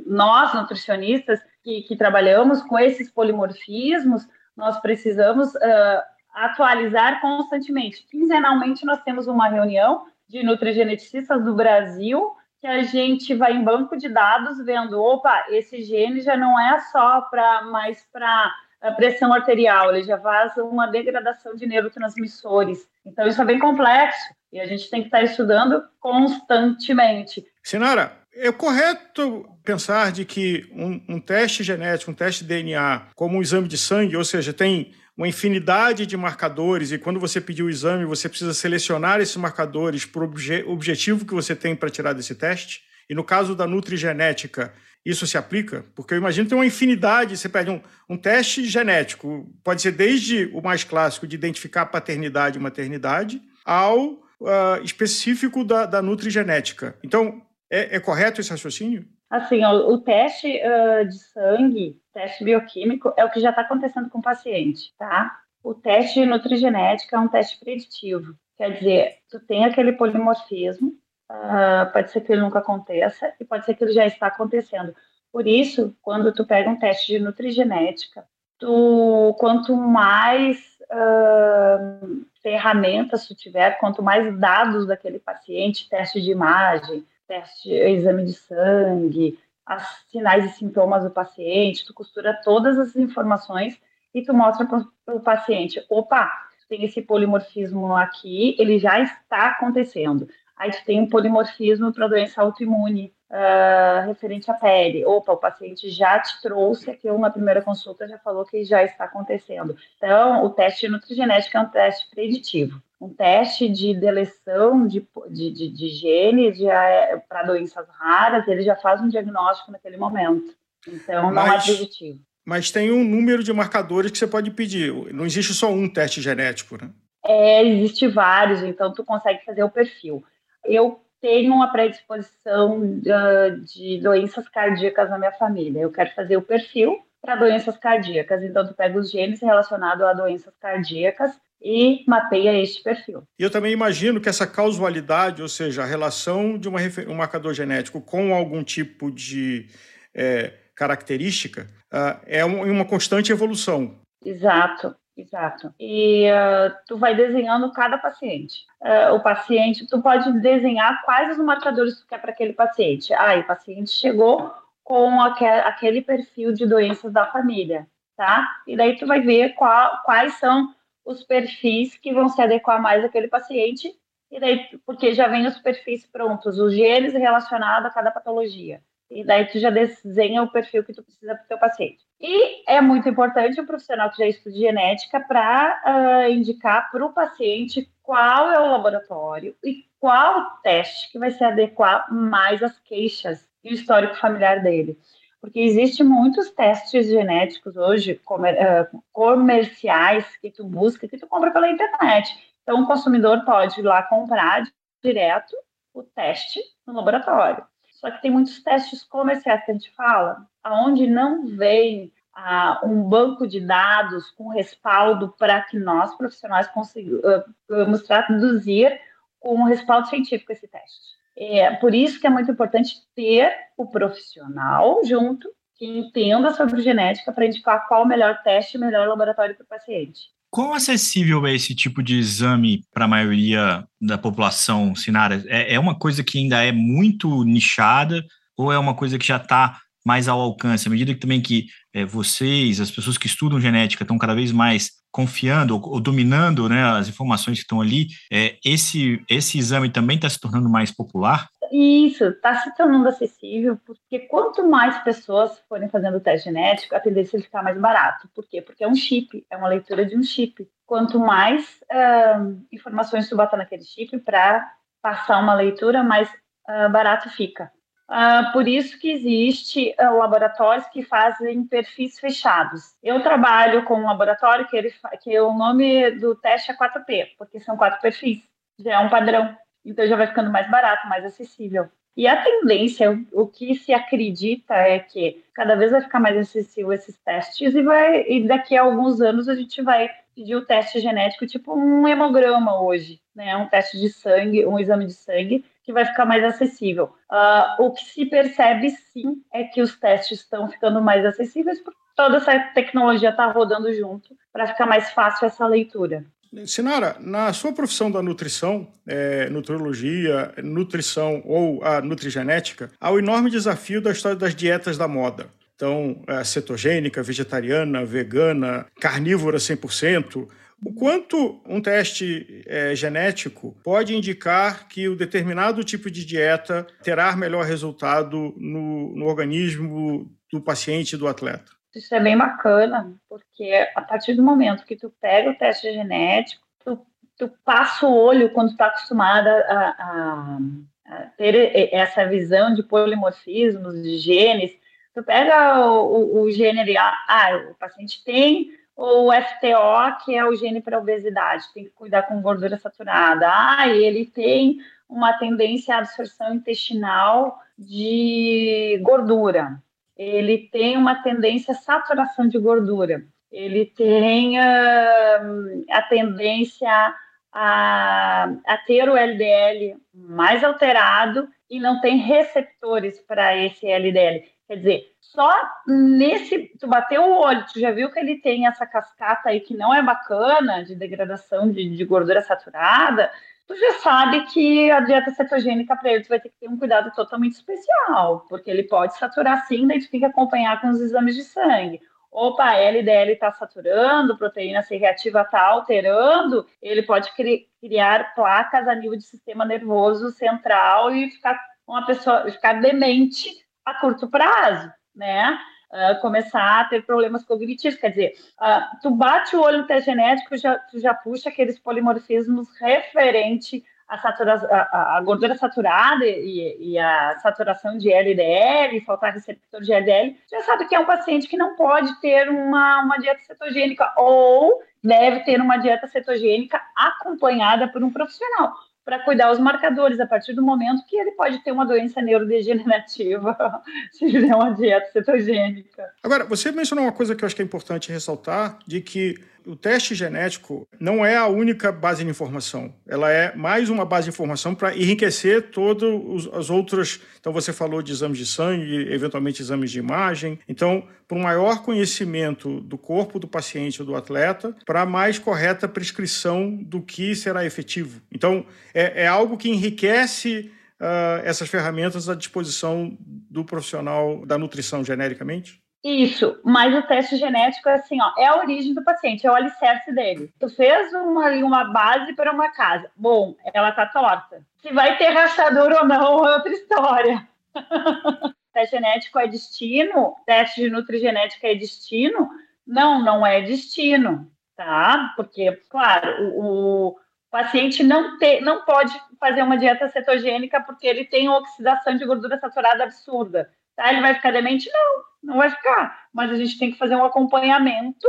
nós 0.07 0.55
nutricionistas 0.55 1.41
que, 1.65 1.83
que 1.83 1.97
trabalhamos 1.97 2.63
com 2.63 2.79
esses 2.79 3.11
polimorfismos, 3.11 4.29
nós 4.57 4.79
precisamos 4.81 5.53
uh, 5.57 6.03
atualizar 6.33 7.21
constantemente. 7.21 8.07
Quinzenalmente 8.09 8.87
nós 8.87 9.03
temos 9.03 9.27
uma 9.27 9.49
reunião 9.49 10.07
de 10.29 10.45
nutrigenetistas 10.45 11.45
do 11.45 11.55
Brasil 11.55 12.37
que 12.61 12.67
a 12.67 12.83
gente 12.83 13.35
vai 13.35 13.53
em 13.53 13.65
banco 13.65 13.97
de 13.97 14.09
dados 14.09 14.63
vendo, 14.65 15.01
opa, 15.01 15.47
esse 15.49 15.83
gene 15.83 16.21
já 16.21 16.37
não 16.37 16.59
é 16.61 16.79
só 16.93 17.23
para 17.23 17.63
mais 17.63 18.07
para 18.13 18.53
a 18.83 18.93
pressão 18.93 19.33
arterial, 19.33 19.95
ele 19.95 20.05
já 20.05 20.19
faz 20.19 20.57
uma 20.57 20.87
degradação 20.87 21.55
de 21.55 21.67
neurotransmissores. 21.67 22.87
Então 23.05 23.27
isso 23.27 23.41
é 23.41 23.45
bem 23.45 23.59
complexo 23.59 24.35
e 24.53 24.61
a 24.61 24.67
gente 24.67 24.91
tem 24.91 25.01
que 25.01 25.09
estar 25.09 25.23
estudando 25.23 25.83
constantemente. 25.99 27.45
Sinara, 27.63 28.13
é 28.35 28.51
correto 28.53 29.49
pensar 29.65 30.13
de 30.13 30.25
que 30.25 30.69
um, 30.73 31.17
um, 31.17 31.21
teste 31.21 31.63
genético, 31.63 32.11
um 32.11 32.15
teste 32.15 32.45
de 32.45 32.49
DNA, 32.49 33.09
como 33.15 33.39
um 33.39 33.43
exame 33.43 33.69
de 33.69 33.77
sangue, 33.77 34.17
ou 34.17 34.25
seja, 34.25 34.53
tem 34.53 34.93
uma 35.21 35.29
infinidade 35.29 36.07
de 36.07 36.17
marcadores 36.17 36.93
e 36.93 36.97
quando 36.97 37.21
você 37.21 37.43
pedir 37.43 37.63
o 37.63 37.69
exame, 37.69 38.07
você 38.07 38.27
precisa 38.27 38.55
selecionar 38.55 39.21
esses 39.21 39.37
marcadores 39.37 40.07
para 40.07 40.23
o 40.23 40.25
obje 40.25 40.65
objetivo 40.67 41.27
que 41.27 41.35
você 41.35 41.55
tem 41.55 41.77
para 41.77 41.91
tirar 41.91 42.15
desse 42.15 42.35
teste. 42.35 42.81
E 43.07 43.15
no 43.15 43.23
caso 43.23 43.55
da 43.55 43.67
nutrigenética, 43.67 44.73
isso 45.05 45.27
se 45.27 45.37
aplica? 45.37 45.85
Porque 45.95 46.15
eu 46.15 46.19
imagino 46.19 46.47
que 46.47 46.49
tem 46.49 46.59
uma 46.59 46.65
infinidade, 46.65 47.37
você 47.37 47.51
pede 47.51 47.69
um, 47.69 47.83
um 48.09 48.17
teste 48.17 48.65
genético, 48.65 49.47
pode 49.63 49.83
ser 49.83 49.93
desde 49.93 50.47
o 50.55 50.63
mais 50.63 50.85
clássico 50.85 51.27
de 51.27 51.37
identificar 51.37 51.85
paternidade 51.85 52.57
e 52.57 52.63
maternidade, 52.63 53.43
ao 53.63 54.13
uh, 54.13 54.83
específico 54.83 55.63
da, 55.63 55.85
da 55.85 56.01
nutrigenética. 56.01 56.97
Então, 57.05 57.43
é, 57.71 57.97
é 57.97 58.01
correto 58.01 58.41
esse 58.41 58.49
raciocínio? 58.49 59.05
Assim, 59.29 59.63
o, 59.63 59.93
o 59.93 59.99
teste 59.99 60.49
uh, 60.49 61.07
de 61.07 61.19
sangue, 61.31 62.00
teste 62.13 62.45
bioquímico, 62.45 63.13
é 63.17 63.25
o 63.25 63.31
que 63.31 63.41
já 63.41 63.51
está 63.51 63.63
acontecendo 63.63 64.09
com 64.11 64.19
o 64.19 64.23
paciente, 64.23 64.93
tá? 64.99 65.41
O 65.63 65.75
teste 65.75 66.21
de 66.21 66.27
nutrigenética 66.27 67.17
é 67.17 67.19
um 67.19 67.29
teste 67.29 67.59
preditivo. 67.61 68.35
Quer 68.57 68.73
dizer, 68.75 69.19
tu 69.31 69.41
tem 69.41 69.65
aquele 69.65 69.93
polimorfismo, 69.93 70.95
uh, 71.31 71.93
pode 71.93 72.11
ser 72.11 72.21
que 72.21 72.33
ele 72.33 72.43
nunca 72.43 72.59
aconteça 72.59 73.33
e 73.39 73.45
pode 73.45 73.65
ser 73.65 73.75
que 73.75 73.85
ele 73.85 73.93
já 73.93 74.07
está 74.07 74.27
acontecendo. 74.27 74.95
Por 75.33 75.47
isso, 75.47 75.97
quando 76.03 76.33
tu 76.33 76.45
pega 76.45 76.69
um 76.69 76.79
teste 76.79 77.13
de 77.13 77.21
nutrigenética, 77.21 78.25
tu, 78.59 79.35
quanto 79.39 79.77
mais 79.77 80.59
uh, 80.91 82.27
ferramentas 82.43 83.27
tu 83.27 83.35
tiver, 83.35 83.79
quanto 83.79 84.03
mais 84.03 84.39
dados 84.39 84.87
daquele 84.87 85.19
paciente, 85.19 85.89
teste 85.89 86.21
de 86.21 86.31
imagem, 86.33 87.05
teste, 87.27 87.71
exame 87.71 88.25
de 88.25 88.33
sangue, 88.33 89.39
os 89.77 90.11
sinais 90.11 90.45
e 90.45 90.49
sintomas 90.57 91.05
do 91.05 91.11
paciente, 91.11 91.87
tu 91.87 91.95
costura 91.95 92.39
todas 92.43 92.79
as 92.79 92.97
informações 92.97 93.81
e 94.15 94.23
tu 94.23 94.35
mostra 94.35 94.67
para 94.67 95.15
o 95.15 95.21
paciente, 95.21 95.85
opa, 95.89 96.31
tem 96.69 96.85
esse 96.85 97.03
polimorfismo 97.03 97.95
aqui, 97.97 98.55
ele 98.59 98.79
já 98.79 99.01
está 99.01 99.49
acontecendo. 99.49 100.29
Aí 100.57 100.71
tu 100.71 100.85
tem 100.85 101.01
um 101.01 101.09
polimorfismo 101.09 101.93
para 101.93 102.07
doença 102.07 102.41
autoimune 102.41 103.13
uh, 103.31 104.07
referente 104.07 104.51
à 104.51 104.55
pele. 104.55 105.05
Opa, 105.05 105.33
o 105.33 105.37
paciente 105.37 105.91
já 105.91 106.19
te 106.21 106.41
trouxe 106.41 106.91
aqui 106.91 107.11
uma 107.11 107.31
primeira 107.31 107.63
consulta, 107.63 108.07
já 108.07 108.19
falou 108.19 108.45
que 108.45 108.65
já 108.65 108.85
está 108.85 109.05
acontecendo. 109.05 109.77
Então, 109.97 110.45
o 110.45 110.51
teste 110.51 110.87
de 110.87 110.93
nutrigenética 110.93 111.59
é 111.59 111.63
um 111.63 111.69
teste 111.69 112.09
preditivo 112.11 112.81
um 113.01 113.09
teste 113.09 113.69
de 113.69 113.95
deleção 113.95 114.87
de, 114.87 115.07
de, 115.31 115.51
de, 115.51 115.69
de 115.71 115.89
genes 115.89 116.61
é, 116.61 117.17
para 117.29 117.45
doenças 117.45 117.89
raras, 117.89 118.47
ele 118.47 118.63
já 118.63 118.77
faz 118.77 119.01
um 119.01 119.09
diagnóstico 119.09 119.73
naquele 119.73 119.97
momento. 119.97 120.55
Então, 120.87 121.33
não 121.33 121.43
é 121.43 121.49
mas, 121.49 121.65
é 121.65 121.73
positivo. 121.73 122.21
Mas 122.45 122.71
tem 122.71 122.93
um 122.93 123.03
número 123.03 123.43
de 123.43 123.53
marcadores 123.53 124.11
que 124.11 124.19
você 124.19 124.27
pode 124.27 124.51
pedir. 124.51 124.93
Não 125.15 125.25
existe 125.25 125.55
só 125.55 125.71
um 125.71 125.89
teste 125.89 126.21
genético, 126.21 126.77
né? 126.77 126.91
É, 127.25 127.65
existe 127.65 128.07
vários, 128.09 128.63
então 128.63 128.93
tu 128.93 129.05
consegue 129.05 129.45
fazer 129.45 129.63
o 129.63 129.71
perfil. 129.71 130.23
Eu 130.65 131.01
tenho 131.21 131.55
uma 131.55 131.71
predisposição 131.71 132.81
uh, 132.81 133.61
de 133.61 134.01
doenças 134.01 134.49
cardíacas 134.49 135.09
na 135.09 135.19
minha 135.19 135.33
família. 135.33 135.81
Eu 135.81 135.93
quero 135.93 136.15
fazer 136.15 136.37
o 136.37 136.43
perfil 136.43 136.99
para 137.21 137.37
doenças 137.37 137.77
cardíacas. 137.77 138.43
Então, 138.43 138.67
tu 138.67 138.75
pega 138.75 138.99
os 138.99 139.11
genes 139.11 139.41
relacionados 139.41 140.03
a 140.03 140.15
doenças 140.15 140.55
cardíacas 140.59 141.39
e 141.61 142.05
mapeia 142.07 142.61
este 142.61 142.83
perfil. 142.83 143.23
E 143.39 143.43
eu 143.43 143.51
também 143.51 143.73
imagino 143.73 144.21
que 144.21 144.29
essa 144.29 144.47
causalidade, 144.47 145.43
ou 145.43 145.49
seja, 145.49 145.83
a 145.83 145.87
relação 145.87 146.59
de 146.59 146.69
um 146.69 147.15
marcador 147.15 147.53
genético 147.53 148.01
com 148.01 148.35
algum 148.35 148.63
tipo 148.63 149.11
de 149.11 149.69
é, 150.15 150.55
característica, 150.75 151.67
uh, 151.93 152.19
é 152.27 152.45
um, 152.45 152.71
uma 152.71 152.85
constante 152.85 153.31
evolução. 153.31 153.99
Exato. 154.25 154.95
Exato. 155.17 155.75
E 155.79 156.27
uh, 156.31 156.75
tu 156.87 156.97
vai 156.97 157.15
desenhando 157.15 157.71
cada 157.73 157.99
paciente. 157.99 158.65
Uh, 158.81 159.15
o 159.15 159.21
paciente, 159.21 159.87
tu 159.87 160.01
pode 160.01 160.33
desenhar 160.41 161.03
quais 161.05 161.37
os 161.37 161.45
marcadores 161.45 162.01
tu 162.01 162.07
quer 162.07 162.19
para 162.19 162.31
aquele 162.31 162.55
paciente. 162.55 163.13
Ah, 163.13 163.37
o 163.37 163.47
paciente 163.47 163.91
chegou 163.91 164.51
com 164.83 165.21
aquel, 165.21 165.67
aquele 165.67 166.01
perfil 166.01 166.53
de 166.53 166.67
doenças 166.67 167.13
da 167.13 167.27
família, 167.27 167.87
tá? 168.17 168.49
E 168.67 168.77
daí 168.77 168.97
tu 168.97 169.07
vai 169.07 169.21
ver 169.21 169.51
qual, 169.51 170.01
quais 170.05 170.35
são 170.35 170.75
os 171.05 171.23
perfis 171.25 171.97
que 171.97 172.13
vão 172.13 172.29
se 172.29 172.41
adequar 172.41 172.81
mais 172.81 173.05
àquele 173.05 173.29
paciente, 173.29 173.95
e 174.31 174.39
daí, 174.39 174.67
porque 174.87 175.13
já 175.13 175.27
vem 175.27 175.47
os 175.47 175.59
perfis 175.59 176.07
prontos, 176.07 176.59
os 176.59 176.73
genes 176.73 177.13
relacionados 177.13 177.87
a 177.87 177.93
cada 177.93 178.11
patologia. 178.11 178.81
E 179.11 179.25
daí 179.25 179.45
tu 179.47 179.59
já 179.59 179.71
desenha 179.71 180.41
o 180.43 180.53
perfil 180.53 180.85
que 180.85 180.93
tu 180.93 181.03
precisa 181.03 181.35
para 181.35 181.45
o 181.45 181.49
teu 181.49 181.59
paciente. 181.59 181.99
E 182.21 182.63
é 182.71 182.81
muito 182.81 183.09
importante 183.09 183.61
o 183.61 183.67
profissional 183.67 184.09
que 184.11 184.19
já 184.19 184.27
estuda 184.29 184.55
genética 184.55 185.19
para 185.19 185.83
uh, 185.85 186.31
indicar 186.31 186.91
para 186.93 187.05
o 187.05 187.13
paciente 187.13 187.91
qual 188.03 188.53
é 188.53 188.61
o 188.61 188.71
laboratório 188.71 189.57
e 189.65 189.85
qual 189.99 190.59
teste 190.63 191.11
que 191.11 191.19
vai 191.19 191.33
se 191.33 191.43
adequar 191.43 192.13
mais 192.13 192.63
às 192.63 192.79
queixas 192.79 193.49
e 193.65 193.71
o 193.71 193.75
histórico 193.75 194.15
familiar 194.15 194.63
dele. 194.63 194.97
Porque 195.41 195.61
existem 195.61 196.05
muitos 196.05 196.51
testes 196.51 197.07
genéticos 197.07 197.77
hoje 197.77 198.21
comer, 198.25 198.57
uh, 198.57 199.03
comerciais 199.13 200.37
que 200.37 200.51
tu 200.51 200.65
busca, 200.65 201.09
que 201.09 201.17
tu 201.17 201.27
compra 201.27 201.51
pela 201.51 201.71
internet. 201.71 202.37
Então, 202.63 202.83
o 202.83 202.87
consumidor 202.87 203.45
pode 203.45 203.81
ir 203.81 203.83
lá 203.83 204.03
comprar 204.03 204.65
direto 205.03 205.57
o 205.95 206.03
teste 206.03 206.61
no 206.87 206.95
laboratório. 206.95 207.65
Só 207.93 208.11
que 208.11 208.23
tem 208.23 208.31
muitos 208.31 208.63
testes 208.63 209.03
comerciais 209.05 209.65
que 209.65 209.71
a 209.71 209.75
gente 209.75 209.91
fala, 209.93 210.47
aonde 210.63 211.07
não 211.07 211.47
vem 211.47 212.13
ah, 212.35 212.81
um 212.83 213.03
banco 213.03 213.47
de 213.47 213.61
dados 213.61 214.31
com 214.31 214.49
respaldo 214.49 215.35
para 215.39 215.61
que 215.63 215.79
nós, 215.79 216.15
profissionais, 216.15 216.67
consigamos 216.69 218.03
traduzir 218.07 218.99
com 219.39 219.57
um 219.57 219.65
respaldo 219.65 220.09
científico 220.09 220.53
esse 220.53 220.69
teste. 220.69 221.20
É 221.37 221.71
por 221.77 221.95
isso 221.95 222.21
que 222.21 222.27
é 222.27 222.31
muito 222.31 222.51
importante 222.51 222.95
ter 223.15 223.53
o 223.77 223.87
profissional 223.87 225.01
junto 225.05 225.49
que 225.77 225.87
entenda 225.87 226.53
sobre 226.53 226.83
genética 226.83 227.33
para 227.33 227.47
indicar 227.47 227.89
qual 227.89 228.03
o 228.03 228.07
melhor 228.07 228.43
teste 228.43 228.77
e 228.77 228.81
melhor 228.81 229.09
laboratório 229.09 229.57
para 229.57 229.65
o 229.65 229.69
paciente. 229.69 230.21
Quão 230.51 230.75
acessível 230.75 231.47
é 231.47 231.55
esse 231.55 231.75
tipo 231.75 232.03
de 232.03 232.19
exame 232.19 232.83
para 232.93 233.05
a 233.05 233.09
maioria 233.09 233.85
da 234.01 234.19
população, 234.19 234.95
Sinara? 234.95 235.43
É, 235.47 235.75
é 235.75 235.79
uma 235.79 235.99
coisa 235.99 236.23
que 236.23 236.39
ainda 236.39 236.63
é 236.63 236.73
muito 236.73 237.45
nichada 237.45 238.23
ou 238.57 238.71
é 238.73 238.79
uma 238.79 238.95
coisa 238.95 239.19
que 239.19 239.27
já 239.27 239.37
está 239.37 239.81
mais 240.05 240.29
ao 240.29 240.41
alcance? 240.41 240.87
À 240.87 240.91
medida 240.91 241.15
que 241.15 241.21
também 241.21 241.41
que 241.41 241.67
é, 241.95 242.05
vocês, 242.05 242.81
as 242.81 242.91
pessoas 242.91 243.19
que 243.19 243.27
estudam 243.27 243.61
genética, 243.61 244.05
estão 244.05 244.19
cada 244.19 244.35
vez 244.35 244.53
mais 244.53 244.91
confiando 245.13 245.75
ou, 245.75 245.95
ou 245.95 246.01
dominando 246.01 246.69
né, 246.69 246.83
as 246.85 247.09
informações 247.09 247.59
que 247.59 247.65
estão 247.65 247.81
ali, 247.81 248.09
é, 248.33 248.57
esse, 248.65 249.23
esse 249.29 249.59
exame 249.59 249.91
também 249.91 250.17
está 250.17 250.29
se 250.29 250.39
tornando 250.39 250.69
mais 250.69 250.91
popular? 250.91 251.49
Isso, 251.73 252.25
está 252.25 252.57
se 252.57 252.75
tornando 252.75 253.09
acessível, 253.09 253.79
porque 253.87 254.19
quanto 254.21 254.69
mais 254.69 254.99
pessoas 255.05 255.57
forem 255.69 255.89
fazendo 255.89 256.17
o 256.17 256.21
teste 256.21 256.47
genético, 256.47 256.97
a 256.97 257.01
tendência 257.01 257.37
é 257.37 257.41
ficar 257.41 257.63
mais 257.63 257.79
barato. 257.81 258.29
Por 258.35 258.45
quê? 258.49 258.61
Porque 258.61 258.83
é 258.83 258.89
um 258.89 258.95
chip, 258.95 259.47
é 259.49 259.57
uma 259.57 259.69
leitura 259.69 260.05
de 260.05 260.17
um 260.17 260.23
chip. 260.23 260.69
Quanto 260.85 261.21
mais 261.21 261.81
uh, 261.85 262.61
informações 262.73 263.29
tu 263.29 263.37
bota 263.37 263.57
naquele 263.57 263.85
chip 263.85 264.19
para 264.19 264.69
passar 265.01 265.41
uma 265.41 265.55
leitura, 265.55 266.03
mais 266.03 266.29
uh, 266.29 266.91
barato 266.91 267.31
fica. 267.31 267.71
Uh, 268.11 268.53
por 268.53 268.67
isso 268.67 268.99
que 268.99 269.09
existe 269.09 269.95
uh, 270.01 270.19
laboratórios 270.19 270.85
que 270.89 271.01
fazem 271.01 271.65
perfis 271.65 272.19
fechados. 272.19 272.97
Eu 273.01 273.23
trabalho 273.23 273.85
com 273.85 273.95
um 273.95 274.07
laboratório 274.07 274.67
que, 274.67 274.77
ele, 274.77 274.93
que 275.23 275.39
o 275.39 275.53
nome 275.53 276.11
do 276.19 276.35
teste 276.35 276.73
é 276.73 276.77
4P, 276.77 277.37
porque 277.39 277.61
são 277.61 277.77
quatro 277.77 278.01
perfis, 278.01 278.43
já 278.81 278.95
é 278.95 278.99
um 278.99 279.09
padrão. 279.09 279.57
Então 279.85 280.05
já 280.09 280.17
vai 280.17 280.27
ficando 280.27 280.51
mais 280.51 280.69
barato, 280.69 281.07
mais 281.07 281.25
acessível. 281.25 281.89
E 282.17 282.27
a 282.27 282.43
tendência, 282.43 283.19
o, 283.33 283.47
que 283.47 283.75
se 283.75 283.93
acredita 283.93 284.75
é 284.75 284.99
que 284.99 285.43
cada 285.55 285.75
vez 285.75 285.93
vai 285.93 286.01
ficar 286.01 286.21
mais 286.21 286.37
acessível 286.37 286.93
esses 286.93 287.17
testes 287.19 287.75
e, 287.75 287.83
vai, 287.83 288.25
e 288.29 288.47
daqui 288.47 288.77
a 288.77 288.83
alguns 288.83 289.21
anos 289.21 289.49
a 289.49 289.55
gente 289.55 289.81
vai 289.81 290.11
pedir 290.35 290.57
o 290.57 290.65
teste 290.65 291.01
genético, 291.01 291.47
tipo 291.47 291.75
um 291.75 292.07
hemograma 292.07 292.81
hoje, 292.83 293.21
né? 293.35 293.57
Um 293.57 293.67
teste 293.67 293.99
de 293.99 294.09
sangue, 294.09 294.67
um 294.67 294.79
exame 294.79 295.07
de 295.07 295.13
sangue, 295.13 295.65
que 295.83 295.93
vai 295.93 296.05
ficar 296.05 296.25
mais 296.25 296.45
acessível. 296.45 297.13
Uh, 297.31 297.85
o 297.85 297.93
que 297.93 298.05
se 298.05 298.27
percebe, 298.27 298.91
sim, 298.91 299.43
é 299.53 299.65
que 299.65 299.81
os 299.81 299.99
testes 299.99 300.41
estão 300.41 300.69
ficando 300.69 301.01
mais 301.01 301.25
acessíveis 301.25 301.81
porque 301.81 301.99
toda 302.17 302.37
essa 302.37 302.59
tecnologia 302.75 303.31
está 303.31 303.51
rodando 303.51 303.93
junto 303.95 304.37
para 304.53 304.67
ficar 304.67 304.87
mais 304.87 305.11
fácil 305.11 305.47
essa 305.47 305.67
leitura. 305.67 306.25
Sinara, 306.67 307.17
na 307.21 307.53
sua 307.53 307.73
profissão 307.73 308.11
da 308.11 308.21
nutrição, 308.21 308.93
é, 309.07 309.49
nutrologia, 309.49 310.53
nutrição 310.63 311.43
ou 311.45 311.83
a 311.85 312.01
nutrigenética, 312.01 312.91
há 313.01 313.11
o 313.11 313.21
enorme 313.21 313.51
desafio 313.51 314.01
da 314.01 314.11
história 314.11 314.37
das 314.37 314.55
dietas 314.55 314.99
da 314.99 315.07
moda. 315.07 315.49
Então, 315.77 316.23
é, 316.27 316.43
cetogênica, 316.43 317.23
vegetariana, 317.23 318.05
vegana, 318.05 318.87
carnívora 319.01 319.59
100%, 319.59 320.49
o 320.85 320.93
quanto 320.93 321.63
um 321.67 321.81
teste 321.81 322.65
é, 322.67 322.95
genético 322.97 323.77
pode 323.85 324.17
indicar 324.17 324.89
que 324.89 325.09
o 325.09 325.17
determinado 325.17 325.85
tipo 325.85 326.11
de 326.11 326.25
dieta 326.25 326.87
terá 327.03 327.37
melhor 327.37 327.65
resultado 327.65 328.55
no, 328.57 329.15
no 329.15 329.27
organismo 329.27 330.31
do 330.53 330.61
paciente, 330.61 331.17
do 331.17 331.29
atleta? 331.29 331.80
Isso 331.95 332.15
é 332.15 332.21
bem 332.21 332.37
bacana, 332.37 333.13
porque 333.29 333.89
a 333.95 334.01
partir 334.03 334.35
do 334.35 334.43
momento 334.43 334.85
que 334.85 334.97
tu 334.97 335.11
pega 335.21 335.51
o 335.51 335.57
teste 335.57 335.93
genético, 335.93 336.65
tu, 336.85 337.05
tu 337.37 337.49
passa 337.65 338.07
o 338.07 338.17
olho 338.17 338.53
quando 338.53 338.71
está 338.71 338.87
acostumada 338.87 339.51
a, 339.69 339.89
a, 339.99 340.59
a, 341.07 341.17
ter 341.37 341.93
essa 341.93 342.27
visão 342.27 342.73
de 342.73 342.83
polimorfismos, 342.85 344.01
de 344.03 344.19
genes. 344.19 344.73
Tu 345.13 345.23
pega 345.25 345.81
o, 345.81 346.39
o, 346.39 346.43
o 346.43 346.51
gene, 346.53 346.97
ah, 346.97 347.71
o 347.71 347.75
paciente 347.75 348.23
tem 348.25 348.71
o 348.97 349.33
FTO, 349.33 350.25
que 350.25 350.37
é 350.37 350.45
o 350.45 350.55
gene 350.55 350.81
para 350.81 350.99
obesidade, 350.99 351.73
tem 351.73 351.85
que 351.85 351.91
cuidar 351.91 352.23
com 352.23 352.43
gordura 352.43 352.79
saturada. 352.79 353.49
Ah, 353.49 353.89
ele 353.89 354.27
tem 354.27 354.79
uma 355.09 355.33
tendência 355.33 355.97
à 355.97 355.99
absorção 355.99 356.55
intestinal 356.55 357.59
de 357.77 359.01
gordura. 359.03 359.83
Ele 360.21 360.69
tem 360.71 360.99
uma 360.99 361.23
tendência 361.23 361.73
à 361.73 361.75
saturação 361.75 362.47
de 362.47 362.59
gordura. 362.59 363.25
Ele 363.51 363.87
tem 363.87 364.59
uh, 364.59 365.85
a 365.91 366.03
tendência 366.03 367.15
a, 367.51 368.53
a 368.67 368.77
ter 368.87 369.09
o 369.09 369.17
LDL 369.17 369.97
mais 370.13 370.63
alterado 370.63 371.49
e 371.71 371.81
não 371.81 372.03
tem 372.03 372.19
receptores 372.19 373.19
para 373.21 373.57
esse 373.57 373.87
LDL. 373.87 374.45
Quer 374.69 374.77
dizer, 374.77 375.05
só 375.21 375.51
nesse. 375.87 376.71
Tu 376.79 376.87
bateu 376.87 377.23
o 377.23 377.41
olho, 377.41 377.65
tu 377.73 377.81
já 377.81 377.91
viu 377.91 378.11
que 378.11 378.21
ele 378.21 378.43
tem 378.43 378.67
essa 378.67 378.87
cascata 378.87 379.49
aí 379.49 379.61
que 379.61 379.75
não 379.75 379.93
é 379.95 380.03
bacana, 380.03 380.85
de 380.85 380.95
degradação 380.95 381.73
de, 381.73 381.89
de 381.89 382.05
gordura 382.05 382.43
saturada, 382.43 383.31
tu 383.71 383.77
já 383.77 383.93
sabe 384.01 384.47
que 384.47 384.91
a 384.91 384.99
dieta 384.99 385.31
cetogênica 385.31 385.95
para 385.95 386.11
ele 386.11 386.25
tu 386.25 386.29
vai 386.29 386.41
ter 386.41 386.49
que 386.49 386.57
ter 386.59 386.69
um 386.69 386.77
cuidado 386.77 387.13
totalmente 387.15 387.53
especial, 387.53 388.45
porque 388.49 388.69
ele 388.69 388.83
pode 388.83 389.17
saturar 389.17 389.65
sim, 389.67 389.87
daí 389.87 390.01
tu 390.01 390.11
tem 390.11 390.19
que 390.19 390.27
acompanhar 390.27 390.81
com 390.81 390.89
os 390.89 391.01
exames 391.01 391.37
de 391.37 391.45
sangue. 391.45 392.01
Opa, 392.33 392.75
LDL 392.75 393.31
está 393.31 393.53
saturando, 393.53 394.37
proteína 394.37 394.83
C 394.83 394.97
reativa 394.97 395.43
está 395.43 395.69
alterando, 395.69 396.67
ele 396.83 397.03
pode 397.03 397.33
cri 397.37 397.69
criar 397.81 398.35
placas 398.35 398.89
a 398.89 398.95
nível 398.95 399.17
de 399.17 399.25
sistema 399.25 399.65
nervoso 399.65 400.31
central 400.31 401.15
e 401.15 401.31
ficar 401.31 401.57
uma 401.87 402.05
pessoa 402.05 402.51
ficar 402.51 402.81
demente 402.81 403.51
a 403.85 403.95
curto 403.95 404.29
prazo, 404.29 404.93
né? 405.15 405.59
Uh, 405.91 406.21
começar 406.21 406.83
a 406.83 406.85
ter 406.85 407.05
problemas 407.05 407.45
cognitivos, 407.45 407.99
quer 407.99 408.11
dizer, 408.11 408.35
uh, 408.61 409.01
tu 409.03 409.11
bate 409.11 409.57
o 409.57 409.61
olho 409.61 409.79
no 409.79 409.87
teste 409.89 410.09
genético, 410.09 410.57
já, 410.57 410.79
tu 410.79 411.01
já 411.01 411.13
puxa 411.13 411.49
aqueles 411.49 411.81
polimorfismos 411.81 412.69
referente 412.79 413.85
à, 414.11 414.19
satura, 414.19 414.55
a, 414.55 415.17
a 415.17 415.21
gordura 415.21 415.57
saturada 415.57 416.25
e, 416.25 416.77
e, 416.79 416.99
a 416.99 417.39
saturação 417.39 417.99
de 417.99 418.13
LDL, 418.13 419.01
faltar 419.05 419.33
receptor 419.33 419.81
de 419.81 419.93
LDL, 419.93 420.37
já 420.51 420.61
sabe 420.63 420.87
que 420.87 420.95
é 420.95 420.99
um 421.01 421.07
paciente 421.07 421.49
que 421.49 421.57
não 421.57 421.75
pode 421.75 422.21
ter 422.21 422.49
uma, 422.49 423.03
uma 423.03 423.19
dieta 423.19 423.43
cetogênica 423.43 424.13
ou 424.17 424.83
deve 425.03 425.41
ter 425.41 425.61
uma 425.61 425.77
dieta 425.77 426.07
cetogênica 426.07 426.81
acompanhada 426.97 427.89
por 427.89 428.03
um 428.03 428.13
profissional 428.13 428.75
para 429.11 429.19
cuidar 429.25 429.51
os 429.51 429.59
marcadores 429.59 430.21
a 430.21 430.27
partir 430.27 430.53
do 430.53 430.63
momento 430.63 431.05
que 431.05 431.17
ele 431.17 431.33
pode 431.33 431.59
ter 431.65 431.73
uma 431.73 431.85
doença 431.85 432.23
neurodegenerativa 432.23 433.83
se 434.13 434.31
fizer 434.31 434.55
uma 434.55 434.71
dieta 434.71 435.11
cetogênica. 435.13 436.11
Agora, 436.23 436.45
você 436.45 436.71
mencionou 436.71 437.05
uma 437.05 437.13
coisa 437.13 437.35
que 437.35 437.43
eu 437.43 437.47
acho 437.47 437.57
que 437.57 437.63
é 437.63 437.65
importante 437.65 438.13
ressaltar, 438.13 438.79
de 438.87 439.01
que 439.01 439.35
o 439.67 439.77
teste 439.77 440.15
genético 440.15 440.87
não 440.99 441.25
é 441.25 441.37
a 441.37 441.47
única 441.47 441.93
base 441.93 442.25
de 442.25 442.31
informação. 442.31 442.95
Ela 443.07 443.31
é 443.31 443.55
mais 443.55 443.89
uma 443.91 444.05
base 444.05 444.25
de 444.25 444.31
informação 444.31 444.75
para 444.75 444.97
enriquecer 444.97 445.71
todas 445.71 446.47
as 446.53 446.71
outras. 446.71 447.21
Então, 447.39 447.53
você 447.53 447.73
falou 447.73 448.03
de 448.03 448.13
exames 448.13 448.39
de 448.39 448.47
sangue, 448.47 449.13
eventualmente 449.13 449.63
exames 449.63 449.91
de 449.91 449.99
imagem. 449.99 450.59
Então, 450.69 451.07
para 451.27 451.39
um 451.39 451.43
maior 451.43 451.83
conhecimento 451.83 452.81
do 452.81 452.99
corpo 452.99 453.39
do 453.39 453.47
paciente 453.47 454.01
ou 454.01 454.07
do 454.07 454.17
atleta, 454.17 454.75
para 454.85 455.07
mais 455.07 455.39
correta 455.39 455.89
prescrição 455.89 456.77
do 456.77 457.01
que 457.01 457.35
será 457.35 457.65
efetivo. 457.65 458.21
Então, 458.33 458.67
é, 458.93 459.25
é 459.25 459.27
algo 459.27 459.57
que 459.57 459.69
enriquece 459.69 460.71
uh, 461.01 461.41
essas 461.45 461.69
ferramentas 461.69 462.29
à 462.29 462.35
disposição 462.35 463.17
do 463.21 463.65
profissional 463.65 464.45
da 464.45 464.59
nutrição 464.59 465.03
genericamente? 465.05 465.81
Isso, 466.03 466.59
mas 466.65 466.95
o 466.95 467.03
teste 467.03 467.37
genético 467.37 467.89
é 467.89 467.95
assim, 467.95 468.19
ó, 468.23 468.33
é 468.39 468.47
a 468.47 468.57
origem 468.57 468.95
do 468.95 469.05
paciente, 469.05 469.47
é 469.47 469.51
o 469.51 469.55
alicerce 469.55 470.11
dele. 470.13 470.51
Tu 470.59 470.69
fez 470.71 471.13
uma, 471.13 471.51
uma 471.51 471.85
base 471.85 472.33
para 472.33 472.53
uma 472.53 472.71
casa. 472.71 473.11
Bom, 473.15 473.55
ela 473.75 473.93
tá 473.93 474.07
torta. 474.07 474.63
Se 474.81 474.93
vai 474.93 475.19
ter 475.19 475.29
rachadura 475.29 476.01
ou 476.01 476.07
não 476.07 476.47
é 476.47 476.55
outra 476.57 476.73
história. 476.73 477.47
teste 478.73 478.97
genético 478.97 479.39
é 479.39 479.47
destino, 479.47 480.37
teste 480.47 480.81
de 480.81 480.91
nutrigenética 480.91 481.69
é 481.69 481.75
destino. 481.75 482.49
Não, 482.87 483.23
não 483.23 483.47
é 483.47 483.61
destino, 483.61 484.51
tá? 484.75 485.35
Porque, 485.37 485.71
claro, 485.91 486.55
o, 486.55 487.09
o 487.09 487.17
paciente 487.51 488.03
não, 488.03 488.39
te, 488.39 488.61
não 488.63 488.87
pode 488.87 489.13
fazer 489.39 489.63
uma 489.63 489.77
dieta 489.77 490.09
cetogênica 490.09 490.81
porque 490.81 491.07
ele 491.07 491.27
tem 491.27 491.49
oxidação 491.49 492.17
de 492.17 492.25
gordura 492.25 492.59
saturada 492.59 493.05
absurda. 493.05 493.71
Tá? 493.95 494.11
Ele 494.11 494.23
vai 494.23 494.35
ficar 494.35 494.51
demente? 494.51 494.91
Não, 494.91 495.30
não 495.43 495.57
vai 495.57 495.71
ficar. 495.71 496.27
Mas 496.33 496.51
a 496.51 496.57
gente 496.57 496.79
tem 496.79 496.93
que 496.93 496.99
fazer 496.99 497.17
um 497.17 497.25
acompanhamento 497.25 498.29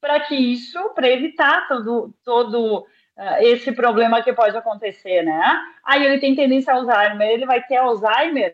para 0.00 0.20
que 0.20 0.34
isso, 0.34 0.90
para 0.94 1.08
evitar 1.08 1.68
todo, 1.68 2.14
todo 2.24 2.80
uh, 2.80 3.36
esse 3.40 3.72
problema 3.72 4.22
que 4.22 4.32
pode 4.32 4.56
acontecer, 4.56 5.22
né? 5.22 5.62
Aí 5.84 6.04
ele 6.04 6.18
tem 6.18 6.34
tendência 6.34 6.72
a 6.72 6.76
Alzheimer, 6.76 7.28
ele 7.28 7.46
vai 7.46 7.62
ter 7.62 7.76
Alzheimer? 7.76 8.52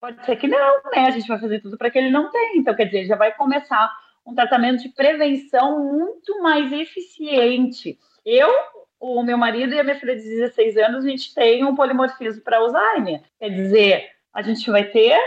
Pode 0.00 0.24
ser 0.26 0.36
que 0.36 0.48
não, 0.48 0.82
né? 0.94 1.06
A 1.06 1.10
gente 1.10 1.28
vai 1.28 1.38
fazer 1.38 1.60
tudo 1.60 1.78
para 1.78 1.90
que 1.90 1.98
ele 1.98 2.10
não 2.10 2.30
tenha. 2.30 2.56
Então, 2.56 2.74
quer 2.74 2.86
dizer, 2.86 3.06
já 3.06 3.16
vai 3.16 3.32
começar 3.32 3.90
um 4.26 4.34
tratamento 4.34 4.82
de 4.82 4.88
prevenção 4.90 5.78
muito 5.92 6.42
mais 6.42 6.72
eficiente. 6.72 7.98
Eu, 8.24 8.50
o 9.00 9.22
meu 9.22 9.38
marido 9.38 9.74
e 9.74 9.80
a 9.80 9.84
minha 9.84 9.98
filha 9.98 10.16
de 10.16 10.22
16 10.22 10.76
anos, 10.76 11.04
a 11.04 11.08
gente 11.08 11.34
tem 11.34 11.64
um 11.64 11.74
polimorfismo 11.74 12.42
para 12.42 12.58
Alzheimer. 12.58 13.22
Quer 13.38 13.50
dizer, 13.50 14.10
a 14.32 14.42
gente 14.42 14.70
vai 14.70 14.84
ter 14.84 15.18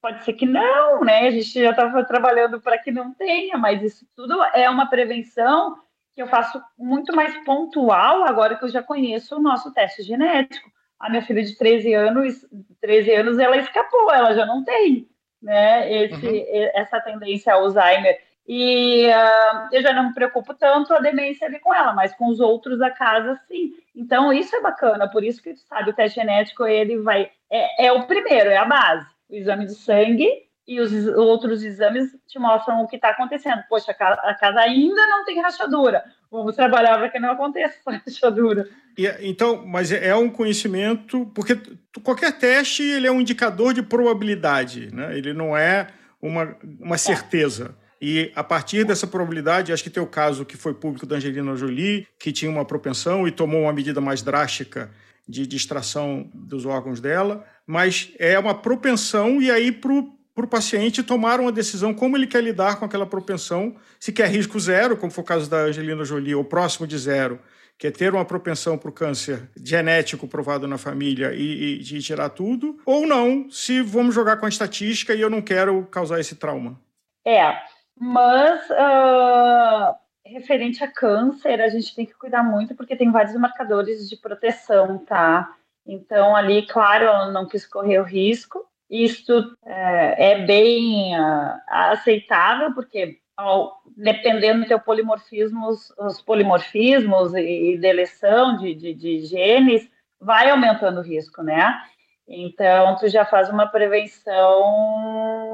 Pode 0.00 0.24
ser 0.24 0.32
que 0.32 0.46
não, 0.46 1.00
né? 1.04 1.26
A 1.26 1.30
gente 1.30 1.52
já 1.52 1.70
estava 1.70 2.02
trabalhando 2.04 2.60
para 2.60 2.78
que 2.78 2.90
não 2.90 3.12
tenha, 3.12 3.58
mas 3.58 3.82
isso 3.82 4.06
tudo 4.16 4.42
é 4.54 4.68
uma 4.70 4.88
prevenção 4.88 5.76
que 6.14 6.22
eu 6.22 6.26
faço 6.26 6.60
muito 6.78 7.14
mais 7.14 7.36
pontual 7.44 8.24
agora 8.24 8.56
que 8.56 8.64
eu 8.64 8.70
já 8.70 8.82
conheço 8.82 9.36
o 9.36 9.42
nosso 9.42 9.72
teste 9.74 10.02
genético. 10.02 10.70
A 10.98 11.10
minha 11.10 11.22
filha 11.22 11.42
de 11.42 11.56
13 11.56 11.94
anos, 11.94 12.46
13 12.80 13.12
anos, 13.12 13.38
ela 13.38 13.58
escapou, 13.58 14.10
ela 14.10 14.34
já 14.34 14.46
não 14.46 14.64
tem, 14.64 15.06
né? 15.42 15.92
Esse, 15.92 16.26
uhum. 16.26 16.70
essa 16.74 17.00
tendência 17.00 17.52
ao 17.52 17.64
Alzheimer. 17.64 18.18
E 18.48 19.06
uh, 19.06 19.68
eu 19.70 19.82
já 19.82 19.92
não 19.92 20.08
me 20.08 20.14
preocupo 20.14 20.54
tanto 20.54 20.94
a 20.94 20.98
demência 20.98 21.46
ali 21.46 21.58
com 21.60 21.74
ela, 21.74 21.92
mas 21.92 22.14
com 22.14 22.26
os 22.26 22.40
outros 22.40 22.78
da 22.78 22.90
casa, 22.90 23.38
sim. 23.46 23.74
Então, 23.94 24.32
isso 24.32 24.56
é 24.56 24.60
bacana, 24.60 25.08
por 25.08 25.22
isso 25.22 25.42
que, 25.42 25.54
sabe, 25.56 25.90
o 25.90 25.94
teste 25.94 26.18
genético, 26.18 26.66
ele 26.66 26.98
vai... 26.98 27.30
É, 27.50 27.86
é 27.86 27.92
o 27.92 28.06
primeiro, 28.06 28.50
é 28.50 28.56
a 28.56 28.64
base 28.64 29.06
o 29.30 29.34
exame 29.34 29.66
de 29.66 29.74
sangue 29.74 30.28
e 30.66 30.80
os 30.80 30.92
outros 31.16 31.62
exames 31.64 32.10
te 32.28 32.38
mostram 32.38 32.82
o 32.82 32.86
que 32.86 32.96
está 32.96 33.10
acontecendo. 33.10 33.62
Poxa, 33.68 33.90
a 33.90 34.34
casa 34.34 34.60
ainda 34.60 35.06
não 35.06 35.24
tem 35.24 35.40
rachadura. 35.40 36.04
Vamos 36.30 36.54
trabalhar 36.54 36.96
para 36.96 37.08
que 37.08 37.18
não 37.18 37.32
aconteça 37.32 37.76
rachadura. 37.86 38.68
E, 38.96 39.06
então, 39.28 39.66
mas 39.66 39.90
é, 39.90 40.08
é 40.08 40.14
um 40.14 40.28
conhecimento, 40.28 41.26
porque 41.34 41.58
qualquer 42.04 42.38
teste 42.38 42.82
ele 42.82 43.06
é 43.06 43.10
um 43.10 43.20
indicador 43.20 43.74
de 43.74 43.82
probabilidade, 43.82 44.94
né? 44.94 45.16
Ele 45.16 45.32
não 45.32 45.56
é 45.56 45.88
uma, 46.22 46.56
uma 46.78 46.98
certeza. 46.98 47.74
É. 47.86 47.90
E 48.02 48.32
a 48.34 48.42
partir 48.42 48.84
dessa 48.84 49.06
probabilidade, 49.06 49.72
acho 49.72 49.82
que 49.82 49.90
tem 49.90 50.02
o 50.02 50.06
caso 50.06 50.44
que 50.44 50.56
foi 50.56 50.72
público 50.72 51.04
da 51.04 51.16
Angelina 51.16 51.54
Jolie, 51.54 52.06
que 52.18 52.32
tinha 52.32 52.50
uma 52.50 52.64
propensão 52.64 53.28
e 53.28 53.30
tomou 53.30 53.62
uma 53.62 53.72
medida 53.72 54.00
mais 54.00 54.22
drástica 54.22 54.90
de 55.28 55.46
distração 55.46 56.28
dos 56.34 56.64
órgãos 56.64 57.00
dela, 57.00 57.44
mas 57.70 58.12
é 58.18 58.36
uma 58.36 58.52
propensão 58.52 59.40
e 59.40 59.48
aí 59.48 59.70
para 59.70 59.92
o 59.92 60.48
paciente 60.48 61.04
tomar 61.04 61.38
uma 61.38 61.52
decisão 61.52 61.94
como 61.94 62.16
ele 62.16 62.26
quer 62.26 62.42
lidar 62.42 62.80
com 62.80 62.84
aquela 62.84 63.06
propensão, 63.06 63.76
se 64.00 64.12
quer 64.12 64.28
risco 64.28 64.58
zero, 64.58 64.96
como 64.96 65.12
foi 65.12 65.22
o 65.22 65.26
caso 65.26 65.48
da 65.48 65.58
Angelina 65.58 66.04
Jolie, 66.04 66.34
ou 66.34 66.44
próximo 66.44 66.84
de 66.84 66.98
zero, 66.98 67.38
que 67.78 67.86
é 67.86 67.90
ter 67.92 68.12
uma 68.12 68.24
propensão 68.24 68.76
para 68.76 68.90
o 68.90 68.92
câncer 68.92 69.48
genético 69.56 70.26
provado 70.26 70.66
na 70.66 70.78
família 70.78 71.32
e, 71.32 71.80
e, 71.80 72.00
tirar 72.00 72.30
tudo, 72.30 72.76
ou 72.84 73.06
não, 73.06 73.48
se 73.48 73.80
vamos 73.80 74.16
jogar 74.16 74.38
com 74.38 74.46
a 74.46 74.48
estatística 74.48 75.14
e 75.14 75.20
eu 75.20 75.30
não 75.30 75.40
quero 75.40 75.86
causar 75.92 76.18
esse 76.18 76.34
trauma. 76.34 76.76
É, 77.24 77.56
mas 77.96 78.68
uh, 78.68 79.94
referente 80.26 80.82
a 80.82 80.88
câncer, 80.88 81.60
a 81.60 81.68
gente 81.68 81.94
tem 81.94 82.04
que 82.04 82.14
cuidar 82.14 82.42
muito 82.42 82.74
porque 82.74 82.96
tem 82.96 83.12
vários 83.12 83.36
marcadores 83.36 84.08
de 84.08 84.16
proteção, 84.16 84.98
tá? 84.98 85.54
Então, 85.86 86.36
ali, 86.36 86.66
claro, 86.66 87.04
ela 87.04 87.30
não 87.30 87.46
quis 87.46 87.66
correr 87.66 87.98
o 87.98 88.04
risco. 88.04 88.64
Isso 88.88 89.56
é, 89.64 90.32
é 90.32 90.46
bem 90.46 91.18
uh, 91.18 91.54
aceitável, 91.68 92.74
porque 92.74 93.18
ao, 93.36 93.80
dependendo 93.96 94.62
do 94.62 94.68
teu 94.68 94.80
polimorfismo, 94.80 95.68
os, 95.68 95.90
os 95.98 96.20
polimorfismos 96.20 97.34
e, 97.34 97.74
e 97.74 97.78
deleção 97.78 98.56
de, 98.56 98.74
de, 98.74 98.94
de 98.94 99.20
genes, 99.20 99.88
vai 100.20 100.50
aumentando 100.50 101.00
o 101.00 101.04
risco, 101.04 101.42
né? 101.42 101.80
Então, 102.28 102.96
tu 102.96 103.08
já 103.08 103.24
faz 103.24 103.48
uma 103.48 103.66
prevenção 103.66 104.70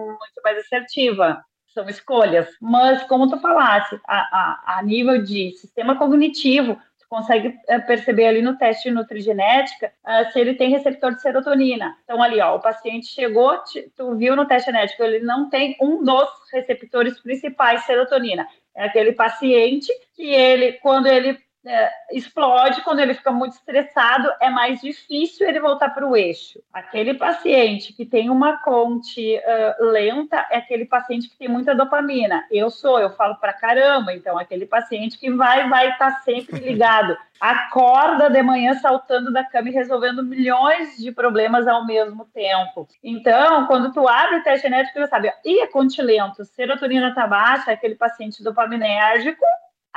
muito 0.09 0.43
mais 0.43 0.59
assertiva 0.59 1.43
são 1.77 1.89
escolhas. 1.91 2.49
Mas, 2.59 3.03
como 3.05 3.29
tu 3.29 3.39
falaste, 3.39 4.01
a, 4.07 4.17
a, 4.17 4.79
a 4.79 4.83
nível 4.83 5.23
de 5.23 5.53
sistema 5.53 5.97
cognitivo, 5.97 6.81
consegue 7.17 7.59
é, 7.67 7.79
perceber 7.79 8.27
ali 8.27 8.43
no 8.43 8.59
teste 8.59 8.91
de 8.91 8.95
nutrigenética 8.95 9.91
uh, 10.05 10.31
se 10.31 10.39
ele 10.39 10.55
tem 10.55 10.71
receptor 10.71 11.15
de 11.15 11.23
serotonina. 11.23 11.97
Então, 12.05 12.23
ali, 12.23 12.39
ó, 12.43 12.57
o 12.57 12.61
paciente 12.61 13.07
chegou, 13.07 13.57
tu 13.97 14.15
viu 14.17 14.37
no 14.37 14.47
teste 14.47 14.71
genético, 14.71 15.03
ele 15.03 15.21
não 15.21 15.49
tem 15.49 15.75
um 15.81 16.05
dos 16.05 16.29
receptores 16.53 17.19
principais 17.21 17.87
serotonina. 17.87 18.47
É 18.77 18.85
aquele 18.85 19.13
paciente 19.13 19.91
que 20.15 20.29
ele, 20.29 20.73
quando 20.75 21.07
ele 21.07 21.39
é, 21.67 21.91
explode 22.13 22.83
quando 22.83 23.01
ele 23.01 23.15
fica 23.15 23.33
muito 23.33 23.55
estressado, 23.55 24.31
é 24.41 24.49
mais 24.49 24.81
difícil 24.81 25.49
ele 25.49 25.61
voltar 25.61 25.91
para 25.91 26.07
o 26.07 26.17
eixo. 26.17 26.61
Aquele 26.73 27.15
paciente 27.15 27.93
que 27.93 28.07
tem 28.07 28.31
uma 28.31 28.59
conte 28.59 29.37
uh, 29.37 29.85
lenta 29.85 30.47
é 30.51 30.59
aquele 30.59 30.85
paciente 30.85 31.29
que 31.29 31.37
tem 31.37 31.49
muita 31.49 31.75
dopamina. 31.75 32.45
Eu 32.51 32.71
sou, 32.71 33.01
eu 33.01 33.11
falo 33.11 33.37
para 33.37 33.53
caramba, 33.53 34.13
então 34.15 34.39
aquele 34.39 34.67
paciente 34.67 35.19
que 35.19 35.31
vai 35.31 35.69
vai 35.69 35.91
estar 35.91 36.13
tá 36.13 36.21
sempre 36.21 36.59
ligado. 36.61 37.17
Acorda 37.39 38.31
de 38.31 38.43
manhã 38.43 38.75
saltando 38.75 39.31
da 39.31 39.45
cama 39.45 39.69
e 39.69 39.73
resolvendo 39.73 40.23
milhões 40.23 40.97
de 40.97 41.13
problemas 41.13 41.67
ao 41.67 41.85
mesmo 41.85 42.25
tempo. 42.33 42.89
Então, 43.05 43.67
quando 43.67 43.93
tu 43.93 44.09
abre 44.09 44.37
o 44.37 44.43
teste 44.43 44.63
genético, 44.63 44.99
já 44.99 45.07
sabe, 45.07 45.31
e 45.45 45.61
é 45.61 45.67
conte 45.67 46.01
lento, 46.01 46.45
serotonina 46.45 47.15
tá 47.15 47.27
baixa, 47.27 47.71
é 47.71 47.75
aquele 47.75 47.95
paciente 47.95 48.43
dopaminérgico, 48.43 49.45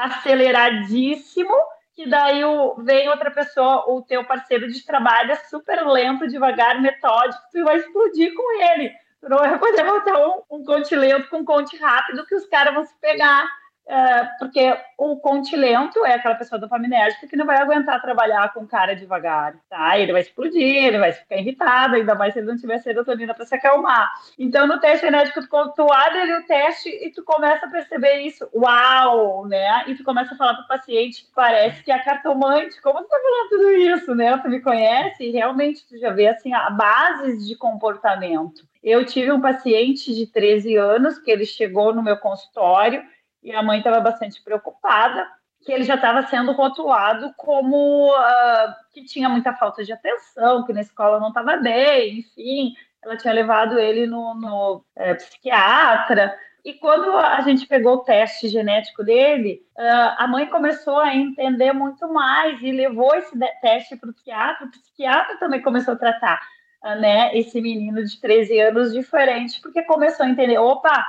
aceleradíssimo, 0.06 1.54
que 1.94 2.08
daí 2.08 2.44
o, 2.46 2.76
vem 2.84 3.10
outra 3.10 3.30
pessoa, 3.30 3.90
o 3.92 4.02
teu 4.02 4.24
parceiro 4.24 4.72
de 4.72 4.86
trabalho 4.86 5.32
é 5.32 5.36
super 5.36 5.86
lento, 5.86 6.28
devagar, 6.28 6.82
metódico, 6.82 7.42
tu 7.52 7.64
vai 7.64 7.78
explodir 7.78 8.34
com 8.34 8.64
ele. 8.64 8.92
Tu 9.20 9.28
não 9.28 9.38
vai 9.38 9.60
poder 9.60 9.84
montar 9.84 10.18
um, 10.18 10.42
um 10.50 10.64
conte 10.64 10.96
lento 10.96 11.30
com 11.30 11.40
um 11.40 11.46
conte 11.46 11.76
rápido 11.78 12.26
que 12.26 12.36
os 12.36 12.46
caras 12.46 12.74
vão 12.74 12.86
se 12.86 12.98
pegar. 13.02 13.46
É, 13.92 14.24
porque 14.38 14.78
o 15.00 15.18
conte 15.18 15.56
lento 15.56 16.06
é 16.06 16.14
aquela 16.14 16.36
pessoa 16.36 16.60
dopaminérgica 16.60 17.26
que 17.26 17.36
não 17.36 17.44
vai 17.44 17.58
aguentar 17.58 18.00
trabalhar 18.00 18.54
com 18.54 18.68
cara 18.68 18.96
devagar, 18.96 19.56
tá? 19.68 19.98
Ele 19.98 20.12
vai 20.12 20.22
explodir, 20.22 20.86
ele 20.86 21.00
vai 21.00 21.12
ficar 21.12 21.38
irritado, 21.38 21.96
ainda 21.96 22.14
mais 22.14 22.34
se 22.34 22.40
ele 22.40 22.46
não 22.46 22.56
tiver 22.56 22.78
serotonina 22.78 23.34
para 23.34 23.48
se 23.48 23.56
acalmar. 23.56 24.08
Então, 24.38 24.68
no 24.68 24.80
teste 24.80 25.08
genético, 25.08 25.42
tu, 25.42 25.74
tu 25.76 25.92
abre 25.92 26.20
ali 26.20 26.34
o 26.34 26.46
teste 26.46 26.88
e 26.88 27.10
tu 27.10 27.24
começa 27.24 27.66
a 27.66 27.70
perceber 27.70 28.20
isso. 28.20 28.48
Uau, 28.54 29.48
né? 29.48 29.86
E 29.88 29.96
tu 29.96 30.04
começa 30.04 30.36
a 30.36 30.38
falar 30.38 30.54
para 30.54 30.66
o 30.66 30.68
paciente, 30.68 31.28
parece 31.34 31.82
que 31.82 31.92
é 31.92 31.98
cartomante. 31.98 32.80
Como 32.84 33.02
tu 33.02 33.08
tá 33.08 33.18
falando 33.18 33.50
tudo 33.50 33.72
isso, 33.72 34.14
né? 34.14 34.38
Tu 34.38 34.50
me 34.50 34.62
conhece 34.62 35.24
e 35.24 35.32
realmente 35.32 35.84
tu 35.88 35.98
já 35.98 36.12
vê, 36.12 36.28
assim, 36.28 36.54
a 36.54 36.70
bases 36.70 37.48
de 37.48 37.56
comportamento. 37.56 38.70
Eu 38.84 39.04
tive 39.04 39.32
um 39.32 39.42
paciente 39.42 40.14
de 40.14 40.28
13 40.28 40.76
anos 40.78 41.18
que 41.18 41.32
ele 41.32 41.44
chegou 41.44 41.92
no 41.92 42.04
meu 42.04 42.18
consultório 42.18 43.04
e 43.44 43.52
a 43.52 43.64
mãe 43.64 43.80
estava 43.80 44.00
bastante 44.00 44.42
preocupada 44.44 45.28
que 45.62 45.72
ele 45.72 45.84
já 45.84 45.96
estava 45.96 46.26
sendo 46.28 46.52
rotulado 46.54 47.34
como 47.38 48.12
uh, 48.12 48.74
que 48.94 49.04
tinha 49.04 49.28
muita 49.28 49.54
falta 49.54 49.84
de 49.84 49.92
atenção, 49.92 50.66
que 50.66 50.74
na 50.74 50.82
escola 50.82 51.20
não 51.20 51.30
estava 51.30 51.58
bem, 51.58 52.20
enfim, 52.20 52.74
ela 53.04 53.18
tinha 53.18 53.34
levado 53.34 53.78
ele 53.78 54.08
no, 54.08 54.34
no 54.36 54.86
é, 54.96 55.14
psiquiatra. 55.16 56.38
E 56.64 56.74
quando 56.74 57.16
a 57.18 57.40
gente 57.42 57.66
pegou 57.66 57.96
o 57.96 58.04
teste 58.04 58.50
genético 58.50 59.04
dele, 59.04 59.62
uh, 59.78 60.16
a 60.18 60.28
mãe 60.28 60.46
começou 60.48 61.00
a 61.00 61.16
entender 61.16 61.72
muito 61.72 62.08
mais 62.12 62.62
e 62.62 62.72
levou 62.72 63.16
esse 63.16 63.38
teste 63.62 63.96
para 63.96 64.10
o 64.10 64.14
psiquiatra. 64.14 64.68
O 64.68 64.72
psiquiatra 64.72 65.38
também 65.38 65.62
começou 65.62 65.94
a 65.94 65.98
tratar 65.98 66.42
uh, 66.84 66.96
né, 67.00 67.38
esse 67.38 67.62
menino 67.62 68.04
de 68.04 68.20
13 68.20 68.60
anos 68.60 68.94
diferente, 68.94 69.62
porque 69.62 69.84
começou 69.84 70.26
a 70.26 70.30
entender: 70.30 70.58
opa, 70.58 71.06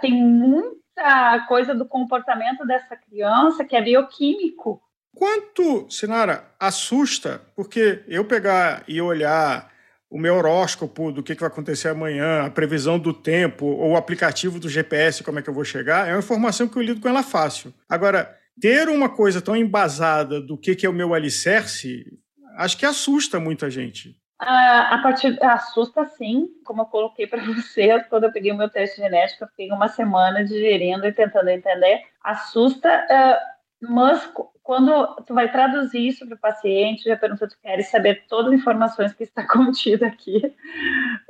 tem 0.00 0.12
muito 0.12 0.81
muita 0.96 1.46
coisa 1.46 1.74
do 1.74 1.86
comportamento 1.86 2.66
dessa 2.66 2.96
criança 2.96 3.64
que 3.64 3.74
é 3.74 3.82
bioquímico. 3.82 4.80
Quanto, 5.14 5.90
Sinara, 5.90 6.50
assusta, 6.58 7.42
porque 7.54 8.02
eu 8.06 8.24
pegar 8.24 8.82
e 8.88 9.00
olhar 9.00 9.70
o 10.10 10.18
meu 10.18 10.34
horóscopo 10.36 11.10
do 11.10 11.22
que, 11.22 11.34
vai 11.34 11.48
acontecer 11.48 11.88
amanhã, 11.88 12.44
a 12.44 12.50
previsão 12.50 12.98
do 12.98 13.14
tempo, 13.14 13.64
ou 13.64 13.92
o 13.92 13.96
aplicativo 13.96 14.58
do 14.58 14.68
GPS, 14.68 15.22
como 15.22 15.38
é 15.38 15.42
que 15.42 15.48
eu 15.48 15.54
vou 15.54 15.64
chegar, 15.64 16.06
é 16.06 16.12
uma 16.12 16.18
informação 16.18 16.68
que 16.68 16.76
eu 16.76 16.82
lido 16.82 17.00
com 17.00 17.08
ela 17.08 17.22
fácil. 17.22 17.72
Agora, 17.88 18.34
ter 18.60 18.88
uma 18.88 19.08
coisa 19.08 19.40
tão 19.40 19.56
embasada 19.56 20.40
do 20.40 20.58
que, 20.58 20.74
que 20.74 20.84
é 20.84 20.88
o 20.88 20.94
meu 20.94 21.14
alicerce, 21.14 22.04
acho 22.56 22.76
que 22.76 22.84
assusta 22.84 23.40
muita 23.40 23.70
gente. 23.70 24.16
A 24.44 24.98
partir 25.02 25.38
assusta 25.44 26.04
sim, 26.04 26.48
como 26.64 26.82
eu 26.82 26.86
coloquei 26.86 27.26
para 27.26 27.42
vocês 27.46 28.06
quando 28.08 28.24
eu 28.24 28.32
peguei 28.32 28.52
o 28.52 28.56
meu 28.56 28.68
teste 28.68 28.96
genético, 28.96 29.44
eu 29.44 29.48
fiquei 29.48 29.70
uma 29.70 29.88
semana 29.88 30.44
digerindo 30.44 31.06
e 31.06 31.12
tentando 31.12 31.48
entender. 31.48 32.02
Assusta, 32.22 33.06
uh, 33.10 33.86
mas 33.92 34.32
quando 34.62 35.16
tu 35.26 35.34
vai 35.34 35.50
traduzir 35.50 36.06
isso 36.06 36.26
para 36.26 36.36
o 36.36 36.40
paciente, 36.40 37.04
já 37.04 37.16
pergunta 37.16 37.48
tu 37.48 37.56
queres 37.60 37.88
saber 37.88 38.26
todas 38.28 38.52
as 38.52 38.60
informações 38.60 39.12
que 39.12 39.22
está 39.22 39.46
contida 39.48 40.06
aqui. 40.06 40.40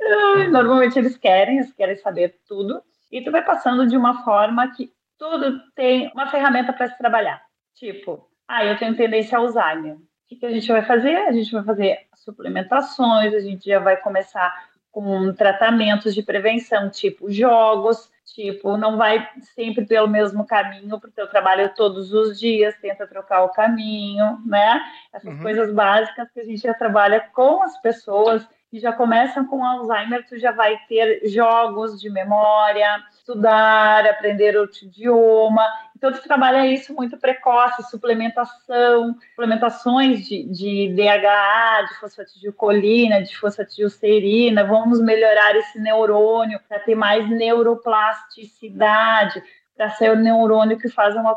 Uh, 0.01 0.51
normalmente 0.51 0.97
eles 0.97 1.17
querem, 1.17 1.57
eles 1.57 1.73
querem 1.73 1.95
saber 1.97 2.39
tudo. 2.47 2.81
E 3.11 3.23
tu 3.23 3.31
vai 3.31 3.43
passando 3.43 3.85
de 3.87 3.95
uma 3.95 4.23
forma 4.23 4.71
que 4.71 4.91
tudo 5.19 5.59
tem 5.75 6.11
uma 6.13 6.29
ferramenta 6.29 6.73
para 6.73 6.87
se 6.87 6.97
trabalhar. 6.97 7.43
Tipo, 7.75 8.27
ah, 8.47 8.65
eu 8.65 8.77
tenho 8.77 8.95
tendência 8.95 9.37
a 9.37 9.41
Alzheimer. 9.41 9.97
O 10.33 10.35
que, 10.35 10.39
que 10.39 10.45
a 10.47 10.51
gente 10.51 10.67
vai 10.67 10.81
fazer? 10.81 11.15
A 11.15 11.31
gente 11.31 11.51
vai 11.51 11.63
fazer 11.63 11.99
suplementações, 12.15 13.35
a 13.35 13.39
gente 13.39 13.69
já 13.69 13.77
vai 13.77 13.97
começar 13.97 14.51
com 14.91 15.31
tratamentos 15.33 16.13
de 16.13 16.23
prevenção, 16.23 16.89
tipo 16.89 17.31
jogos, 17.31 18.09
tipo, 18.33 18.75
não 18.75 18.97
vai 18.97 19.27
sempre 19.55 19.85
pelo 19.85 20.07
mesmo 20.07 20.45
caminho, 20.45 20.99
porque 20.99 21.21
eu 21.21 21.27
trabalho 21.27 21.71
todos 21.75 22.11
os 22.13 22.39
dias, 22.39 22.75
tenta 22.81 23.05
trocar 23.05 23.43
o 23.43 23.49
caminho, 23.49 24.39
né? 24.43 24.81
Essas 25.13 25.35
uhum. 25.35 25.41
coisas 25.41 25.71
básicas 25.71 26.27
que 26.31 26.39
a 26.39 26.43
gente 26.43 26.61
já 26.61 26.73
trabalha 26.73 27.19
com 27.33 27.61
as 27.61 27.79
pessoas 27.79 28.47
que 28.71 28.79
já 28.79 28.91
começam 28.91 29.45
com 29.45 29.63
Alzheimer, 29.63 30.25
tu 30.27 30.39
já 30.39 30.51
vai 30.51 30.79
ter 30.89 31.27
jogos 31.29 32.01
de 32.01 32.09
memória, 32.09 33.03
estudar, 33.23 34.05
aprender 34.05 34.55
outro 34.57 34.85
idioma. 34.85 35.65
Então, 35.95 36.11
tu 36.11 36.21
trabalha 36.21 36.67
isso 36.67 36.93
muito 36.93 37.17
precoce, 37.17 37.89
suplementação, 37.89 39.15
suplementações 39.29 40.27
de, 40.27 40.43
de 40.43 40.93
DHA, 40.93 41.85
de 41.87 41.95
fosfatidilcolina, 41.99 43.23
de 43.23 43.37
fosfatidilcerina, 43.37 44.65
vamos 44.65 45.01
melhorar 45.01 45.55
esse 45.55 45.79
neurônio 45.79 46.59
para 46.67 46.79
ter 46.79 46.95
mais 46.95 47.29
neuroplasticidade, 47.29 49.41
para 49.75 49.89
ser 49.91 50.11
o 50.11 50.17
neurônio 50.17 50.77
que 50.77 50.89
faz 50.89 51.15
uma 51.15 51.35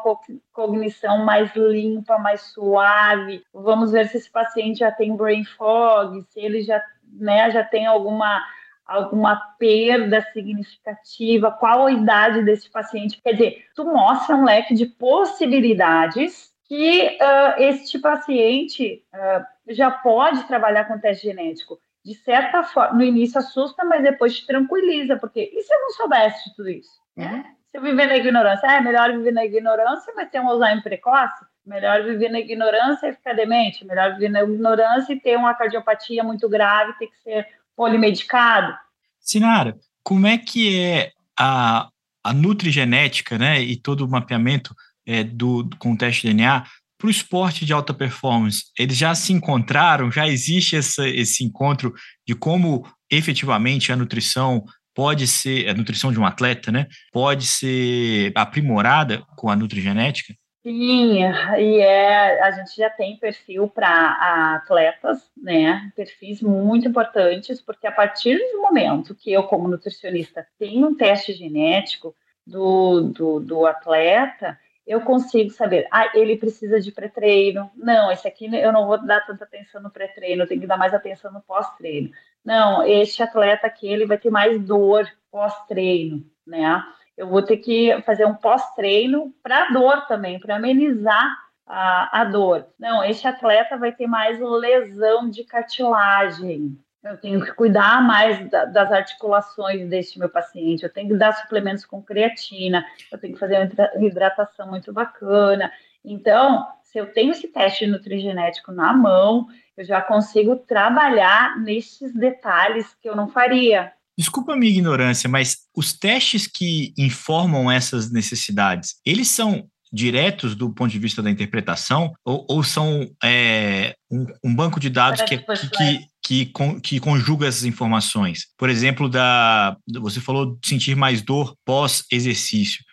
cognição 0.53 1.25
mais 1.25 1.55
limpa, 1.55 2.18
mais 2.18 2.53
suave. 2.53 3.44
Vamos 3.55 3.92
ver 3.92 4.09
se 4.09 4.16
esse 4.16 4.31
paciente 4.31 4.81
já 4.81 4.90
tem 4.90 5.16
brain 5.16 5.44
fog, 5.44 6.25
se 6.31 6.40
ele 6.40 6.62
já 6.62 6.83
né, 7.18 7.51
já 7.51 7.64
tem 7.64 7.87
alguma 7.87 8.42
alguma 8.87 9.37
perda 9.59 10.22
significativa, 10.33 11.51
qual 11.51 11.87
a 11.87 11.92
idade 11.92 12.42
desse 12.44 12.70
paciente. 12.70 13.20
Quer 13.22 13.33
dizer, 13.33 13.66
tu 13.75 13.85
mostra 13.85 14.37
um 14.37 14.44
leque 14.44 14.75
de 14.75 14.87
possibilidades 14.87 16.55
que 16.68 17.18
uh, 17.20 17.61
este 17.61 17.99
paciente 17.99 19.05
uh, 19.14 19.72
já 19.72 19.90
pode 19.90 20.44
trabalhar 20.44 20.85
com 20.85 20.99
teste 20.99 21.27
genético. 21.27 21.79
De 22.05 22.14
certa 22.14 22.62
forma, 22.62 22.99
no 22.99 23.03
início 23.03 23.38
assusta, 23.38 23.85
mas 23.85 24.03
depois 24.03 24.38
te 24.38 24.46
tranquiliza, 24.46 25.16
porque 25.16 25.51
e 25.53 25.62
se 25.62 25.75
eu 25.75 25.81
não 25.81 25.90
soubesse 25.90 26.55
tudo 26.55 26.68
isso? 26.68 27.01
Né? 27.16 27.44
Uhum. 27.44 27.57
Se 27.70 27.79
eu 27.79 27.83
viver 27.83 28.07
na 28.07 28.16
ignorância, 28.16 28.66
é 28.68 28.81
melhor 28.81 29.11
viver 29.12 29.33
na 29.33 29.44
ignorância, 29.44 30.12
mas 30.14 30.31
ter 30.31 30.40
um 30.40 30.49
Alzheimer 30.49 30.83
precoce? 30.83 31.44
Melhor 31.64 32.05
viver 32.05 32.29
na 32.29 32.38
ignorância 32.38 33.09
e 33.09 33.12
ficar 33.12 33.35
demente. 33.35 33.85
Melhor 33.85 34.12
viver 34.12 34.29
na 34.29 34.42
ignorância 34.42 35.12
e 35.12 35.20
ter 35.20 35.37
uma 35.37 35.53
cardiopatia 35.55 36.22
muito 36.22 36.49
grave, 36.49 36.96
ter 36.96 37.09
que 37.09 37.16
ser 37.18 37.49
polimedicado. 37.76 38.74
Sinara, 39.20 39.76
como 40.02 40.26
é 40.26 40.38
que 40.38 40.78
é 40.78 41.12
a, 41.38 41.88
a 42.24 42.32
nutrigenética, 42.32 43.36
né, 43.36 43.60
e 43.60 43.76
todo 43.76 44.04
o 44.04 44.08
mapeamento 44.08 44.74
é, 45.04 45.22
do, 45.22 45.68
com 45.78 45.92
o 45.92 45.98
teste 45.98 46.22
de 46.22 46.28
DNA 46.28 46.64
para 46.98 47.08
o 47.08 47.10
esporte 47.10 47.66
de 47.66 47.72
alta 47.72 47.92
performance? 47.92 48.64
Eles 48.78 48.96
já 48.96 49.14
se 49.14 49.32
encontraram? 49.32 50.10
Já 50.10 50.26
existe 50.26 50.76
essa, 50.76 51.06
esse 51.08 51.44
encontro 51.44 51.92
de 52.26 52.34
como 52.34 52.88
efetivamente 53.10 53.92
a 53.92 53.96
nutrição 53.96 54.64
pode 54.94 55.26
ser, 55.26 55.68
a 55.68 55.74
nutrição 55.74 56.10
de 56.10 56.18
um 56.18 56.24
atleta, 56.24 56.72
né, 56.72 56.86
pode 57.12 57.46
ser 57.46 58.32
aprimorada 58.34 59.22
com 59.36 59.50
a 59.50 59.56
nutrigenética? 59.56 60.34
Sim, 60.66 61.20
e 61.59 61.79
é, 61.79 62.42
a 62.42 62.50
gente 62.50 62.76
já 62.76 62.90
tem 62.90 63.16
perfil 63.16 63.68
para 63.68 64.57
atletas, 64.57 65.31
né? 65.37 65.92
Perfis 65.94 66.42
muito 66.42 66.88
importantes, 66.88 67.61
porque 67.62 67.87
a 67.87 67.92
partir 67.92 68.37
do 68.37 68.62
momento 68.62 69.14
que 69.14 69.33
eu, 69.33 69.44
como 69.44 69.68
nutricionista, 69.68 70.44
tenho 70.59 70.88
um 70.88 70.96
teste 70.96 71.33
genético 71.35 72.16
do, 72.44 73.02
do, 73.02 73.38
do 73.38 73.64
atleta, 73.64 74.59
eu 74.85 75.02
consigo 75.02 75.50
saber, 75.50 75.87
ah, 75.88 76.11
ele 76.12 76.37
precisa 76.37 76.81
de 76.81 76.90
pré-treino. 76.90 77.70
Não, 77.76 78.11
esse 78.11 78.26
aqui 78.26 78.52
eu 78.52 78.72
não 78.72 78.88
vou 78.88 79.00
dar 79.07 79.24
tanta 79.24 79.44
atenção 79.44 79.81
no 79.81 79.90
pré-treino, 79.90 80.42
eu 80.42 80.48
tenho 80.48 80.61
que 80.61 80.66
dar 80.66 80.76
mais 80.76 80.92
atenção 80.92 81.33
no 81.33 81.42
pós-treino. 81.42 82.11
Não, 82.44 82.83
este 82.85 83.22
atleta 83.22 83.68
aqui, 83.68 83.87
ele 83.87 84.05
vai 84.05 84.18
ter 84.18 84.31
mais 84.31 84.61
dor 84.61 85.09
pós-treino, 85.31 86.29
né? 86.44 86.85
Eu 87.16 87.29
vou 87.29 87.42
ter 87.42 87.59
que 87.59 88.00
fazer 88.02 88.26
um 88.26 88.35
pós-treino 88.35 89.35
para 89.42 89.70
dor 89.70 90.07
também, 90.07 90.38
para 90.38 90.57
amenizar 90.57 91.26
a, 91.66 92.20
a 92.20 92.24
dor. 92.24 92.66
Não, 92.79 93.02
este 93.02 93.26
atleta 93.26 93.76
vai 93.76 93.92
ter 93.92 94.07
mais 94.07 94.38
lesão 94.38 95.29
de 95.29 95.44
cartilagem. 95.44 96.79
Eu 97.02 97.16
tenho 97.16 97.44
que 97.44 97.52
cuidar 97.52 98.02
mais 98.02 98.50
da, 98.50 98.64
das 98.64 98.90
articulações 98.90 99.88
deste 99.88 100.18
meu 100.18 100.29
paciente. 100.29 100.83
Eu 100.83 100.92
tenho 100.92 101.09
que 101.09 101.14
dar 101.14 101.33
suplementos 101.33 101.85
com 101.85 102.02
creatina. 102.02 102.85
Eu 103.11 103.18
tenho 103.18 103.35
que 103.35 103.40
fazer 103.40 103.70
uma 103.94 104.07
hidratação 104.07 104.68
muito 104.68 104.92
bacana. 104.92 105.70
Então, 106.05 106.66
se 106.83 106.98
eu 106.98 107.12
tenho 107.12 107.31
esse 107.31 107.48
teste 107.48 107.87
nutrigenético 107.87 108.72
na 108.72 108.92
mão, 108.92 109.46
eu 109.76 109.85
já 109.85 110.00
consigo 110.00 110.57
trabalhar 110.57 111.59
nesses 111.61 112.12
detalhes 112.12 112.94
que 112.94 113.09
eu 113.09 113.14
não 113.14 113.29
faria. 113.29 113.92
Desculpa 114.18 114.55
a 114.55 114.57
minha 114.57 114.72
ignorância, 114.72 115.29
mas 115.29 115.59
os 115.76 115.92
testes 115.92 116.46
que 116.46 116.94
informam 116.96 117.70
essas 117.70 118.11
necessidades, 118.11 118.94
eles 119.05 119.29
são 119.29 119.68
diretos 119.92 120.55
do 120.55 120.70
ponto 120.70 120.90
de 120.90 120.98
vista 120.98 121.22
da 121.22 121.31
interpretação 121.31 122.12
ou, 122.24 122.44
ou 122.48 122.62
são 122.62 123.09
é, 123.22 123.94
um, 124.11 124.26
um, 124.44 124.55
banco 124.55 124.81
de 124.81 124.90
dados 124.90 125.22
que, 125.22 125.38
que, 125.38 126.07
que, 126.22 126.46
que, 126.46 126.81
que 126.83 127.00
conjuga 127.00 127.46
essas 127.46 127.64
informações? 127.64 128.46
Por 128.59 128.68
exemplo, 128.68 129.09
da, 129.09 129.76
você 130.00 130.20
falou 130.20 130.57
de 130.61 130.68
sentir 130.68 130.96
mais 130.96 131.22
dor 131.22 131.55
pós-exercício. 131.64 132.85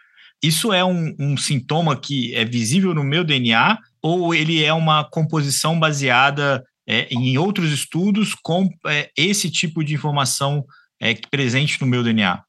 Isso 0.41 0.73
é 0.73 0.83
um, 0.83 1.15
um 1.19 1.37
sintoma 1.37 1.95
que 1.95 2.35
é 2.35 2.45
visível 2.45 2.93
no 2.93 3.03
meu 3.03 3.23
DNA 3.23 3.77
ou 4.01 4.35
ele 4.35 4.63
é 4.63 4.73
uma 4.73 5.03
composição 5.03 5.79
baseada 5.79 6.63
é, 6.87 7.07
em 7.09 7.37
outros 7.37 7.71
estudos 7.71 8.35
com 8.35 8.69
é, 8.85 9.09
esse 9.17 9.49
tipo 9.49 9.83
de 9.83 9.93
informação 9.93 10.65
é 11.01 11.13
presente 11.29 11.79
no 11.81 11.87
meu 11.87 12.03
DNA? 12.03 12.43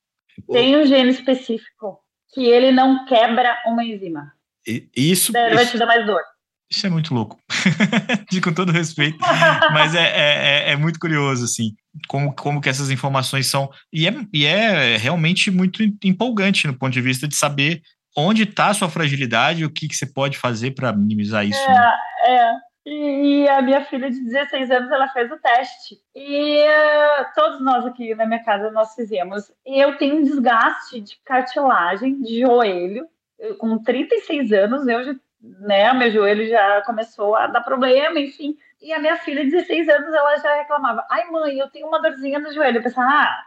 Tem 0.50 0.76
um 0.76 0.86
gene 0.86 1.10
específico 1.10 2.00
que 2.32 2.44
ele 2.44 2.72
não 2.72 3.04
quebra 3.06 3.56
uma 3.66 3.84
enzima. 3.84 4.32
Isso. 4.96 5.36
Ele 5.36 5.54
vai 5.54 5.66
te 5.66 5.78
dar 5.78 5.86
mais 5.86 6.04
dor. 6.04 6.20
Isso 6.70 6.86
é 6.86 6.90
muito 6.90 7.14
louco, 7.14 7.38
com 8.42 8.52
todo 8.52 8.72
respeito, 8.72 9.18
mas 9.72 9.94
é, 9.94 10.02
é, 10.02 10.70
é, 10.70 10.72
é, 10.72 10.76
muito 10.76 10.98
curioso, 10.98 11.44
assim, 11.44 11.72
como, 12.08 12.34
como 12.34 12.60
que 12.60 12.68
essas 12.68 12.90
informações 12.90 13.46
são, 13.46 13.70
e 13.92 14.08
é, 14.08 14.14
e 14.32 14.44
é 14.46 14.96
realmente 14.96 15.50
muito 15.50 15.84
empolgante 16.02 16.66
no 16.66 16.76
ponto 16.76 16.92
de 16.92 17.00
vista 17.00 17.28
de 17.28 17.36
saber 17.36 17.80
onde 18.16 18.44
está 18.44 18.68
a 18.68 18.74
sua 18.74 18.88
fragilidade 18.88 19.62
e 19.62 19.64
o 19.64 19.70
que, 19.70 19.86
que 19.86 19.94
você 19.94 20.06
pode 20.06 20.38
fazer 20.38 20.72
para 20.72 20.92
minimizar 20.92 21.46
isso. 21.46 21.60
É, 21.60 21.68
né? 21.68 21.92
é. 22.26 22.52
E 22.86 23.48
a 23.48 23.62
minha 23.62 23.82
filha 23.86 24.10
de 24.10 24.20
16 24.20 24.70
anos, 24.70 24.90
ela 24.90 25.08
fez 25.08 25.32
o 25.32 25.38
teste. 25.38 25.98
E 26.14 26.62
uh, 26.62 27.26
todos 27.34 27.60
nós 27.62 27.86
aqui 27.86 28.14
na 28.14 28.26
minha 28.26 28.44
casa, 28.44 28.70
nós 28.70 28.94
fizemos. 28.94 29.50
Eu 29.64 29.96
tenho 29.96 30.16
um 30.16 30.22
desgaste 30.22 31.00
de 31.00 31.16
cartilagem, 31.24 32.20
de 32.20 32.40
joelho. 32.40 33.08
Eu, 33.38 33.56
com 33.56 33.78
36 33.78 34.52
anos, 34.52 34.86
eu 34.86 35.02
já, 35.02 35.14
né, 35.40 35.94
meu 35.94 36.10
joelho 36.10 36.46
já 36.46 36.82
começou 36.82 37.34
a 37.34 37.46
dar 37.46 37.62
problema, 37.62 38.20
enfim. 38.20 38.54
E 38.82 38.92
a 38.92 38.98
minha 38.98 39.16
filha 39.16 39.44
de 39.44 39.50
16 39.50 39.88
anos, 39.88 40.12
ela 40.12 40.36
já 40.36 40.54
reclamava. 40.56 41.06
Ai, 41.10 41.30
mãe, 41.30 41.58
eu 41.58 41.70
tenho 41.70 41.88
uma 41.88 42.02
dorzinha 42.02 42.38
no 42.38 42.52
joelho. 42.52 42.78
Eu 42.78 42.82
pensava, 42.82 43.08
ah, 43.08 43.44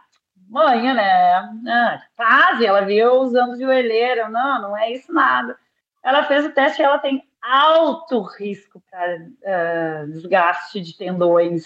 mãe, 0.48 0.92
né? 0.92 1.34
Ah, 1.68 2.02
quase, 2.16 2.66
ela 2.66 2.80
viu 2.80 3.12
usando 3.20 3.56
joelheira. 3.56 4.28
Não, 4.28 4.62
não 4.62 4.76
é 4.76 4.90
isso 4.90 5.12
nada. 5.12 5.56
Ela 6.02 6.24
fez 6.24 6.44
o 6.44 6.50
teste 6.50 6.82
e 6.82 6.84
ela 6.84 6.98
tem 6.98 7.27
alto 7.42 8.20
risco 8.22 8.82
para 8.90 9.16
uh, 9.16 10.10
desgaste 10.10 10.80
de 10.80 10.96
tendões, 10.96 11.64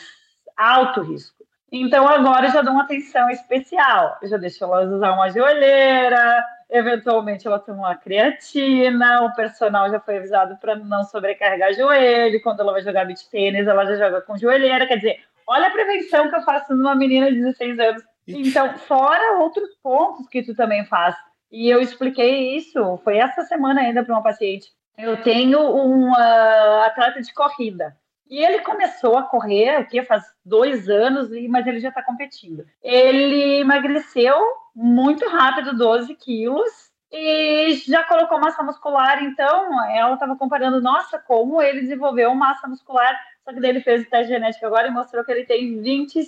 alto 0.56 1.02
risco. 1.02 1.42
Então 1.70 2.06
agora 2.06 2.50
já 2.50 2.60
dou 2.60 2.74
uma 2.74 2.82
atenção 2.82 3.30
especial. 3.30 4.18
Eu 4.20 4.28
já 4.28 4.36
deixo 4.36 4.62
ela 4.62 4.82
usar 4.84 5.12
uma 5.12 5.30
joelheira, 5.30 6.44
eventualmente 6.68 7.46
ela 7.46 7.58
toma 7.58 7.78
uma 7.78 7.96
creatina, 7.96 9.22
o 9.22 9.34
personal 9.34 9.90
já 9.90 9.98
foi 9.98 10.18
avisado 10.18 10.56
para 10.58 10.76
não 10.76 11.02
sobrecarregar 11.04 11.72
joelho, 11.72 12.42
quando 12.42 12.60
ela 12.60 12.72
vai 12.72 12.82
jogar 12.82 13.06
beach 13.06 13.28
tênis, 13.30 13.66
ela 13.66 13.86
já 13.86 13.96
joga 13.96 14.20
com 14.20 14.36
joelheira, 14.36 14.86
quer 14.86 14.96
dizer, 14.96 15.20
olha 15.46 15.68
a 15.68 15.70
prevenção 15.70 16.28
que 16.28 16.36
eu 16.36 16.42
faço 16.42 16.74
numa 16.74 16.94
menina 16.94 17.30
de 17.32 17.40
16 17.40 17.78
anos. 17.78 18.02
Então, 18.28 18.78
fora 18.78 19.38
outros 19.38 19.70
pontos 19.82 20.28
que 20.28 20.42
tu 20.42 20.54
também 20.54 20.84
faz. 20.84 21.16
E 21.50 21.68
eu 21.68 21.80
expliquei 21.80 22.56
isso, 22.56 22.98
foi 23.02 23.18
essa 23.18 23.42
semana 23.44 23.80
ainda 23.80 24.04
para 24.04 24.14
uma 24.14 24.22
paciente. 24.22 24.70
Eu 24.96 25.22
tenho 25.22 25.58
um 25.60 26.10
uh, 26.10 26.82
atleta 26.84 27.20
de 27.20 27.32
corrida. 27.32 27.96
E 28.28 28.42
ele 28.42 28.60
começou 28.60 29.18
a 29.18 29.24
correr 29.24 29.76
aqui 29.76 30.02
faz 30.04 30.24
dois 30.44 30.88
anos, 30.88 31.28
mas 31.50 31.66
ele 31.66 31.80
já 31.80 31.90
está 31.90 32.02
competindo. 32.02 32.64
Ele 32.82 33.60
emagreceu 33.60 34.34
muito 34.74 35.28
rápido, 35.28 35.76
12 35.76 36.14
quilos, 36.14 36.70
e 37.12 37.74
já 37.86 38.02
colocou 38.04 38.40
massa 38.40 38.62
muscular. 38.62 39.22
Então, 39.22 39.84
ela 39.90 40.14
estava 40.14 40.34
comparando, 40.34 40.80
nossa, 40.80 41.18
como 41.18 41.60
ele 41.60 41.82
desenvolveu 41.82 42.34
massa 42.34 42.66
muscular. 42.66 43.14
Só 43.44 43.52
que 43.52 43.60
daí 43.60 43.70
ele 43.70 43.80
fez 43.80 44.02
o 44.02 44.08
teste 44.08 44.32
genético 44.32 44.64
agora 44.64 44.88
e 44.88 44.90
mostrou 44.90 45.22
que 45.24 45.30
ele 45.30 45.44
tem 45.44 45.82
20, 45.82 46.20
uh, 46.20 46.22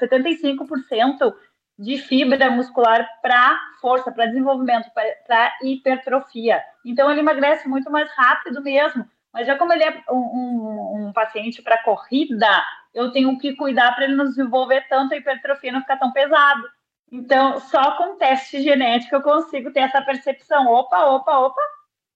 75% 0.00 1.34
de 1.78 1.98
fibra 1.98 2.50
muscular 2.50 3.08
para 3.20 3.58
força, 3.80 4.12
para 4.12 4.26
desenvolvimento, 4.26 4.90
para 4.92 5.56
hipertrofia. 5.62 6.62
Então, 6.84 7.10
ele 7.10 7.20
emagrece 7.20 7.68
muito 7.68 7.90
mais 7.90 8.10
rápido 8.12 8.62
mesmo. 8.62 9.04
Mas 9.32 9.48
já 9.48 9.56
como 9.56 9.72
ele 9.72 9.82
é 9.82 10.04
um, 10.08 10.16
um, 10.16 11.06
um 11.08 11.12
paciente 11.12 11.60
para 11.60 11.82
corrida, 11.82 12.64
eu 12.94 13.10
tenho 13.10 13.36
que 13.36 13.56
cuidar 13.56 13.92
para 13.92 14.04
ele 14.04 14.14
não 14.14 14.26
desenvolver 14.26 14.86
tanto 14.88 15.12
a 15.12 15.16
hipertrofia, 15.16 15.72
não 15.72 15.80
ficar 15.80 15.96
tão 15.96 16.12
pesado. 16.12 16.62
Então, 17.10 17.58
só 17.58 17.96
com 17.96 18.16
teste 18.16 18.62
genético 18.62 19.16
eu 19.16 19.22
consigo 19.22 19.72
ter 19.72 19.80
essa 19.80 20.00
percepção. 20.00 20.68
Opa, 20.68 21.06
opa, 21.06 21.36
opa, 21.38 21.60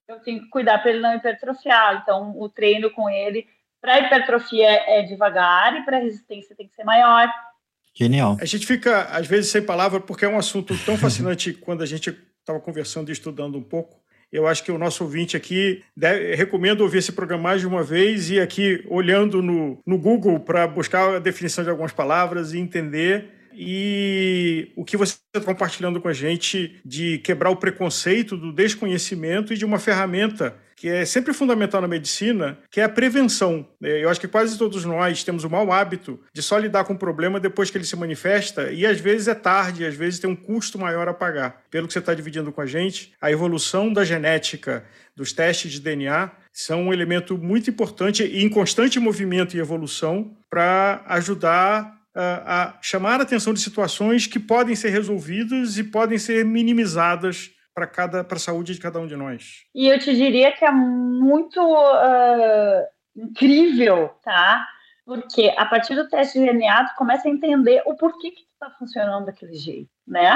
eu 0.07 0.21
tenho 0.21 0.43
que 0.43 0.49
cuidar 0.49 0.79
para 0.79 0.91
ele 0.91 1.01
não 1.01 1.15
hipertrofiar. 1.15 2.01
Então, 2.03 2.35
o 2.39 2.49
treino 2.49 2.91
com 2.93 3.11
ele 3.11 3.49
para 3.81 3.99
hipertrofia 3.99 4.69
é 4.87 5.03
devagar 5.03 5.77
e 5.77 5.85
para 5.85 5.99
resistência 5.99 6.55
tem 6.57 6.69
que 6.69 6.75
ser 6.75 6.85
maior. 6.85 7.29
Genial. 7.95 8.37
A 8.41 8.45
gente 8.45 8.67
fica, 8.67 9.03
às 9.05 9.27
vezes, 9.27 9.51
sem 9.51 9.63
palavra, 9.63 10.01
porque 10.01 10.25
é 10.25 10.29
um 10.29 10.39
assunto 10.39 10.77
tão 10.85 10.97
fascinante 10.99 11.53
quando 11.53 11.83
a 11.83 11.87
gente 11.87 12.17
estava 12.41 12.61
conversando 12.61 13.09
e 13.09 13.13
estudando 13.13 13.59
um 13.59 13.63
pouco. 13.63 13.99
Eu 14.31 14.47
acho 14.47 14.63
que 14.63 14.71
o 14.71 14.79
nosso 14.79 15.05
ouvinte 15.05 15.37
aqui 15.37 15.83
deve, 15.97 16.35
recomendo 16.35 16.83
ouvir 16.83 16.99
esse 16.99 17.13
programa 17.13 17.45
mais 17.45 17.61
de 17.63 17.67
uma 17.67 17.83
vez 17.83 18.31
e 18.31 18.39
aqui 18.39 18.85
olhando 18.89 19.41
no, 19.43 19.81
no 19.87 19.99
Google 19.99 20.39
para 20.41 20.67
buscar 20.67 21.15
a 21.15 21.19
definição 21.19 21.65
de 21.65 21.71
algumas 21.71 21.93
palavras 21.93 22.53
e 22.53 22.59
entender 22.59 23.31
e 23.55 24.71
o 24.77 24.85
que 24.85 24.97
você 24.97 25.17
está 25.35 25.45
compartilhando 25.45 26.01
com 26.01 26.09
a 26.09 26.13
gente 26.13 26.79
de 26.85 27.19
quebrar 27.19 27.51
o 27.51 27.57
preconceito 27.57 28.37
do 28.37 28.53
desconhecimento 28.53 29.53
e 29.53 29.57
de 29.57 29.65
uma 29.65 29.79
ferramenta 29.79 30.57
que 30.79 30.89
é 30.89 31.05
sempre 31.05 31.35
fundamental 31.35 31.81
na 31.81 31.89
medicina, 31.89 32.57
que 32.71 32.81
é 32.81 32.85
a 32.85 32.89
prevenção. 32.89 33.67
É, 33.83 34.05
eu 34.05 34.09
acho 34.09 34.21
que 34.21 34.29
quase 34.29 34.57
todos 34.57 34.85
nós 34.85 35.25
temos 35.25 35.43
o 35.43 35.51
mau 35.51 35.73
hábito 35.73 36.21
de 36.33 36.41
só 36.41 36.57
lidar 36.57 36.85
com 36.85 36.93
o 36.93 36.99
problema 36.99 37.41
depois 37.41 37.69
que 37.69 37.77
ele 37.77 37.85
se 37.85 37.97
manifesta, 37.97 38.71
e 38.71 38.87
às 38.87 39.01
vezes 39.01 39.27
é 39.27 39.35
tarde, 39.35 39.85
às 39.85 39.97
vezes 39.97 40.21
tem 40.21 40.31
um 40.31 40.37
custo 40.37 40.79
maior 40.79 41.09
a 41.09 41.13
pagar. 41.13 41.63
Pelo 41.69 41.89
que 41.89 41.93
você 41.93 41.99
está 41.99 42.15
dividindo 42.15 42.53
com 42.53 42.61
a 42.61 42.67
gente, 42.67 43.13
a 43.21 43.29
evolução 43.29 43.93
da 43.93 44.05
genética, 44.05 44.85
dos 45.17 45.33
testes 45.33 45.73
de 45.73 45.81
DNA, 45.81 46.31
são 46.53 46.85
um 46.85 46.93
elemento 46.93 47.37
muito 47.37 47.69
importante 47.69 48.23
e 48.23 48.45
em 48.45 48.49
constante 48.49 49.01
movimento 49.01 49.57
e 49.57 49.61
evolução 49.61 50.37
para 50.49 51.03
ajudar 51.09 51.99
a 52.15 52.79
chamar 52.83 53.21
a 53.21 53.23
atenção 53.23 53.53
de 53.53 53.61
situações 53.61 54.27
que 54.27 54.41
podem 54.41 54.75
ser 54.75 54.91
resolvidas 54.91 55.79
e 55.79 55.85
podem 55.85 56.19
ser 56.19 56.45
minimizadas 56.45 57.51
para 57.79 57.87
cada 57.87 58.25
para 58.25 58.37
a 58.37 58.41
saúde 58.41 58.75
de 58.75 58.81
cada 58.81 58.99
um 58.99 59.07
de 59.07 59.15
nós. 59.15 59.65
E 59.73 59.87
eu 59.87 60.01
te 60.01 60.13
diria 60.13 60.51
que 60.51 60.65
é 60.65 60.71
muito 60.73 61.61
uh, 61.61 62.85
incrível, 63.17 64.11
tá? 64.25 64.67
Porque 65.05 65.55
a 65.57 65.65
partir 65.65 65.95
do 65.95 66.09
teste 66.09 66.41
de 66.41 66.45
DNA, 66.45 66.89
tu 66.89 66.97
começa 66.97 67.29
a 67.29 67.31
entender 67.31 67.81
o 67.87 67.95
porquê 67.95 68.33
que 68.33 68.43
está 68.53 68.69
funcionando 68.71 69.27
daquele 69.27 69.55
jeito, 69.55 69.89
né? 70.07 70.29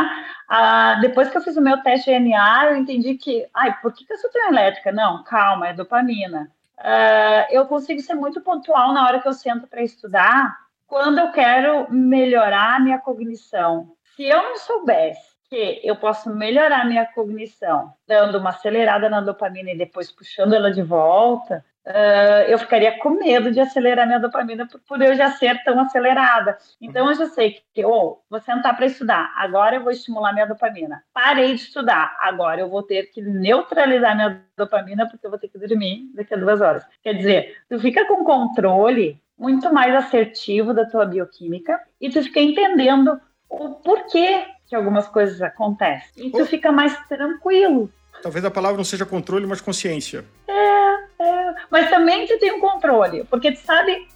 Ah, 0.49 0.99
depois 1.01 1.29
que 1.29 1.37
eu 1.37 1.43
fiz 1.43 1.57
o 1.57 1.61
meu 1.61 1.83
teste 1.83 2.11
de 2.11 2.17
DNA, 2.17 2.71
eu 2.71 2.77
entendi 2.77 3.15
que, 3.15 3.47
ai, 3.53 3.77
por 3.83 3.93
que, 3.93 4.07
que 4.07 4.13
eu 4.13 4.19
sou 4.19 4.31
tão 4.31 4.49
elétrica? 4.49 4.93
Não, 4.93 5.25
calma, 5.25 5.69
é 5.69 5.75
dopamina. 5.75 6.49
Uh, 6.79 7.45
eu 7.51 7.67
consigo 7.67 8.01
ser 8.01 8.15
muito 8.15 8.41
pontual 8.41 8.95
na 8.95 9.05
hora 9.05 9.21
que 9.21 9.29
eu 9.29 9.33
sento 9.33 9.67
para 9.67 9.83
estudar 9.83 10.57
quando 10.87 11.19
eu 11.19 11.33
quero 11.33 11.93
melhorar 11.93 12.77
a 12.77 12.81
minha 12.81 12.99
cognição. 12.99 13.93
Se 14.17 14.25
eu 14.25 14.43
não 14.43 14.57
soubesse 14.57 15.32
que 15.53 15.83
eu 15.85 15.95
posso 15.97 16.35
melhorar 16.35 16.87
minha 16.87 17.05
cognição 17.05 17.93
dando 18.09 18.39
uma 18.39 18.49
acelerada 18.49 19.11
na 19.11 19.21
dopamina 19.21 19.71
e 19.71 19.77
depois 19.77 20.11
puxando 20.11 20.55
ela 20.55 20.73
de 20.73 20.81
volta, 20.81 21.63
uh, 21.87 22.49
eu 22.49 22.59
ficaria 22.59 22.99
com 22.99 23.11
medo 23.11 23.51
de 23.51 23.61
acelerar 23.61 24.07
minha 24.07 24.19
dopamina 24.19 24.67
por, 24.67 24.81
por, 24.81 25.03
eu 25.03 25.15
já 25.15 25.33
ser 25.33 25.63
tão 25.63 25.79
acelerada. 25.79 26.57
Então 26.81 27.07
eu 27.07 27.15
já 27.15 27.27
sei 27.27 27.59
que, 27.75 27.85
oh, 27.85 28.23
vou 28.31 28.41
sentar 28.41 28.75
para 28.75 28.87
estudar, 28.87 29.31
agora 29.37 29.77
eu 29.77 29.83
vou 29.83 29.93
estimular 29.93 30.33
minha 30.33 30.47
dopamina. 30.47 31.05
Parei 31.13 31.55
de 31.55 31.61
estudar, 31.61 32.17
agora 32.21 32.63
eu 32.63 32.71
vou 32.71 32.83
ter 32.83 33.11
que 33.11 33.21
neutralizar 33.21 34.17
minha 34.17 34.43
dopamina 34.57 35.07
porque 35.07 35.27
eu 35.27 35.31
vou 35.31 35.39
ter 35.39 35.49
que 35.49 35.59
dormir 35.59 36.11
daqui 36.15 36.33
a 36.33 36.39
duas 36.39 36.63
horas. 36.63 36.83
Quer 37.03 37.13
dizer, 37.13 37.59
tu 37.69 37.79
fica 37.79 38.07
com 38.07 38.25
controle 38.25 39.21
muito 39.39 39.71
mais 39.71 39.95
assertivo 39.95 40.73
da 40.73 40.87
tua 40.87 41.05
bioquímica 41.05 41.79
e 42.01 42.09
tu 42.09 42.23
fica 42.23 42.41
entendendo 42.41 43.21
o 43.51 43.69
porquê 43.75 44.47
que 44.73 44.77
algumas 44.77 45.07
coisas 45.07 45.43
acontecem. 45.43 46.29
E 46.29 46.31
tu 46.31 46.41
oh. 46.41 46.47
fica 46.47 46.73
mais 46.73 46.99
tranquilo. 47.07 47.93
Talvez 48.23 48.43
a 48.43 48.51
palavra 48.51 48.79
não 48.79 48.85
seja 48.85 49.05
controle, 49.05 49.47
mas 49.47 49.61
consciência. 49.61 50.25
É, 50.49 51.23
é. 51.23 51.55
Mas 51.71 51.91
também 51.91 52.27
tu 52.27 52.39
tem 52.39 52.53
um 52.53 52.61
controle, 52.61 53.23
porque 53.25 53.53
tu 53.53 53.59
sabe 53.59 54.09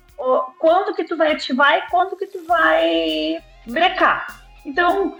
quando 0.58 0.94
que 0.94 1.04
tu 1.04 1.14
vai 1.14 1.32
ativar 1.32 1.76
e 1.76 1.90
quando 1.90 2.16
que 2.16 2.26
tu 2.26 2.42
vai 2.46 3.36
brecar. 3.66 4.46
Então, 4.64 5.18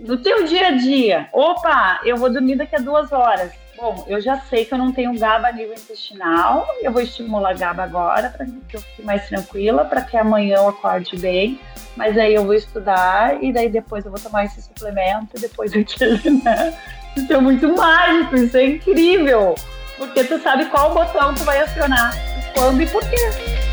no 0.00 0.16
teu 0.16 0.44
dia 0.44 0.68
a 0.68 0.70
dia, 0.72 1.28
opa, 1.32 2.00
eu 2.04 2.16
vou 2.16 2.30
dormir 2.30 2.56
daqui 2.56 2.76
a 2.76 2.80
duas 2.80 3.12
horas. 3.12 3.52
Bom, 3.76 4.04
eu 4.06 4.20
já 4.20 4.38
sei 4.38 4.64
que 4.64 4.72
eu 4.72 4.78
não 4.78 4.92
tenho 4.92 5.18
GABA 5.18 5.48
a 5.48 5.52
nível 5.52 5.74
intestinal, 5.74 6.66
eu 6.80 6.92
vou 6.92 7.02
estimular 7.02 7.56
GABA 7.56 7.82
agora 7.82 8.30
para 8.30 8.46
que 8.46 8.76
eu 8.76 8.80
fique 8.80 9.02
mais 9.02 9.26
tranquila, 9.28 9.84
para 9.84 10.02
que 10.02 10.16
amanhã 10.16 10.56
eu 10.58 10.68
acorde 10.68 11.16
bem, 11.16 11.60
mas 11.96 12.16
aí 12.16 12.34
eu 12.34 12.44
vou 12.44 12.54
estudar 12.54 13.42
e 13.42 13.52
daí 13.52 13.68
depois 13.68 14.04
eu 14.04 14.12
vou 14.12 14.20
tomar 14.20 14.44
esse 14.44 14.62
suplemento 14.62 15.36
e 15.36 15.40
depois 15.40 15.72
aquele, 15.74 16.42
né? 16.42 16.72
Isso 17.16 17.32
é 17.32 17.38
muito 17.38 17.68
mágico, 17.76 18.36
isso 18.36 18.56
é 18.56 18.64
incrível, 18.64 19.54
porque 19.98 20.22
tu 20.24 20.38
sabe 20.38 20.66
qual 20.66 20.94
botão 20.94 21.34
tu 21.34 21.42
vai 21.42 21.60
acionar, 21.60 22.14
quando 22.54 22.80
e 22.80 22.86
por 22.86 23.02
quê. 23.10 23.63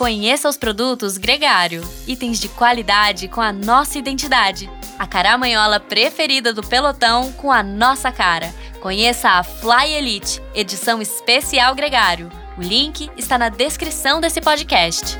Conheça 0.00 0.48
os 0.48 0.56
produtos 0.56 1.18
Gregário, 1.18 1.86
itens 2.06 2.40
de 2.40 2.48
qualidade 2.48 3.28
com 3.28 3.42
a 3.42 3.52
nossa 3.52 3.98
identidade. 3.98 4.70
A 4.98 5.06
caramanhola 5.06 5.78
preferida 5.78 6.54
do 6.54 6.62
pelotão 6.62 7.30
com 7.32 7.52
a 7.52 7.62
nossa 7.62 8.10
cara. 8.10 8.50
Conheça 8.80 9.28
a 9.28 9.42
Fly 9.42 9.92
Elite, 9.92 10.40
edição 10.54 11.02
especial 11.02 11.74
Gregário. 11.74 12.30
O 12.56 12.62
link 12.62 13.10
está 13.14 13.36
na 13.36 13.50
descrição 13.50 14.22
desse 14.22 14.40
podcast. 14.40 15.18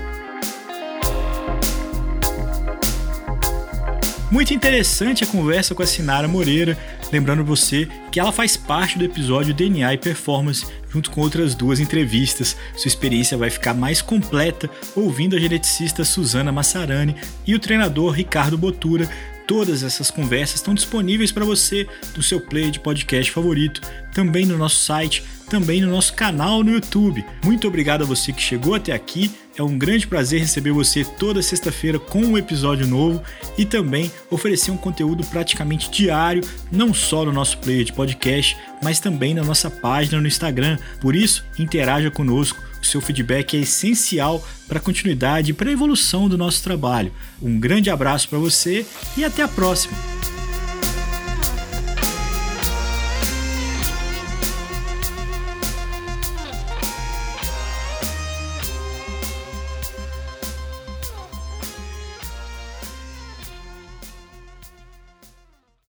Muito 4.30 4.54
interessante 4.54 5.24
a 5.24 5.26
conversa 5.26 5.74
com 5.74 5.82
a 5.82 5.86
Sinara 5.86 6.26
Moreira, 6.26 6.78
lembrando 7.12 7.44
você 7.44 7.88
que 8.10 8.20
ela 8.20 8.32
faz 8.32 8.56
parte 8.56 8.98
do 8.98 9.04
episódio 9.04 9.54
DNA 9.54 9.94
e 9.94 9.98
Performance, 9.98 10.66
junto 10.90 11.10
com 11.10 11.20
outras 11.20 11.54
duas 11.54 11.80
entrevistas. 11.80 12.56
Sua 12.76 12.88
experiência 12.88 13.36
vai 13.36 13.50
ficar 13.50 13.74
mais 13.74 14.02
completa 14.02 14.68
ouvindo 14.94 15.36
a 15.36 15.38
geneticista 15.38 16.04
Suzana 16.04 16.52
Massarani 16.52 17.16
e 17.46 17.54
o 17.54 17.58
treinador 17.58 18.12
Ricardo 18.12 18.58
Botura. 18.58 19.08
Todas 19.46 19.82
essas 19.82 20.12
conversas 20.12 20.56
estão 20.56 20.74
disponíveis 20.74 21.32
para 21.32 21.44
você 21.44 21.86
no 22.16 22.22
seu 22.22 22.40
player 22.40 22.70
de 22.70 22.78
podcast 22.78 23.32
favorito, 23.32 23.80
também 24.14 24.46
no 24.46 24.56
nosso 24.56 24.76
site, 24.84 25.24
também 25.48 25.80
no 25.80 25.90
nosso 25.90 26.14
canal 26.14 26.62
no 26.62 26.70
YouTube. 26.70 27.24
Muito 27.44 27.66
obrigado 27.66 28.02
a 28.02 28.06
você 28.06 28.32
que 28.32 28.40
chegou 28.40 28.76
até 28.76 28.92
aqui 28.92 29.28
é 29.60 29.62
um 29.62 29.76
grande 29.76 30.06
prazer 30.06 30.40
receber 30.40 30.72
você 30.72 31.04
toda 31.04 31.42
sexta-feira 31.42 31.98
com 31.98 32.20
um 32.20 32.38
episódio 32.38 32.86
novo 32.86 33.22
e 33.58 33.66
também 33.66 34.10
oferecer 34.30 34.70
um 34.70 34.76
conteúdo 34.76 35.22
praticamente 35.24 35.90
diário, 35.90 36.42
não 36.72 36.94
só 36.94 37.26
no 37.26 37.32
nosso 37.32 37.58
player 37.58 37.84
de 37.84 37.92
podcast, 37.92 38.56
mas 38.82 39.00
também 39.00 39.34
na 39.34 39.44
nossa 39.44 39.70
página 39.70 40.18
no 40.18 40.26
Instagram. 40.26 40.78
Por 40.98 41.14
isso, 41.14 41.44
interaja 41.58 42.10
conosco. 42.10 42.58
O 42.80 42.86
seu 42.86 43.02
feedback 43.02 43.54
é 43.54 43.60
essencial 43.60 44.42
para 44.66 44.78
a 44.78 44.82
continuidade 44.82 45.50
e 45.50 45.54
para 45.54 45.68
a 45.68 45.72
evolução 45.72 46.26
do 46.26 46.38
nosso 46.38 46.64
trabalho. 46.64 47.12
Um 47.42 47.60
grande 47.60 47.90
abraço 47.90 48.30
para 48.30 48.38
você 48.38 48.86
e 49.14 49.22
até 49.22 49.42
a 49.42 49.48
próxima! 49.48 49.92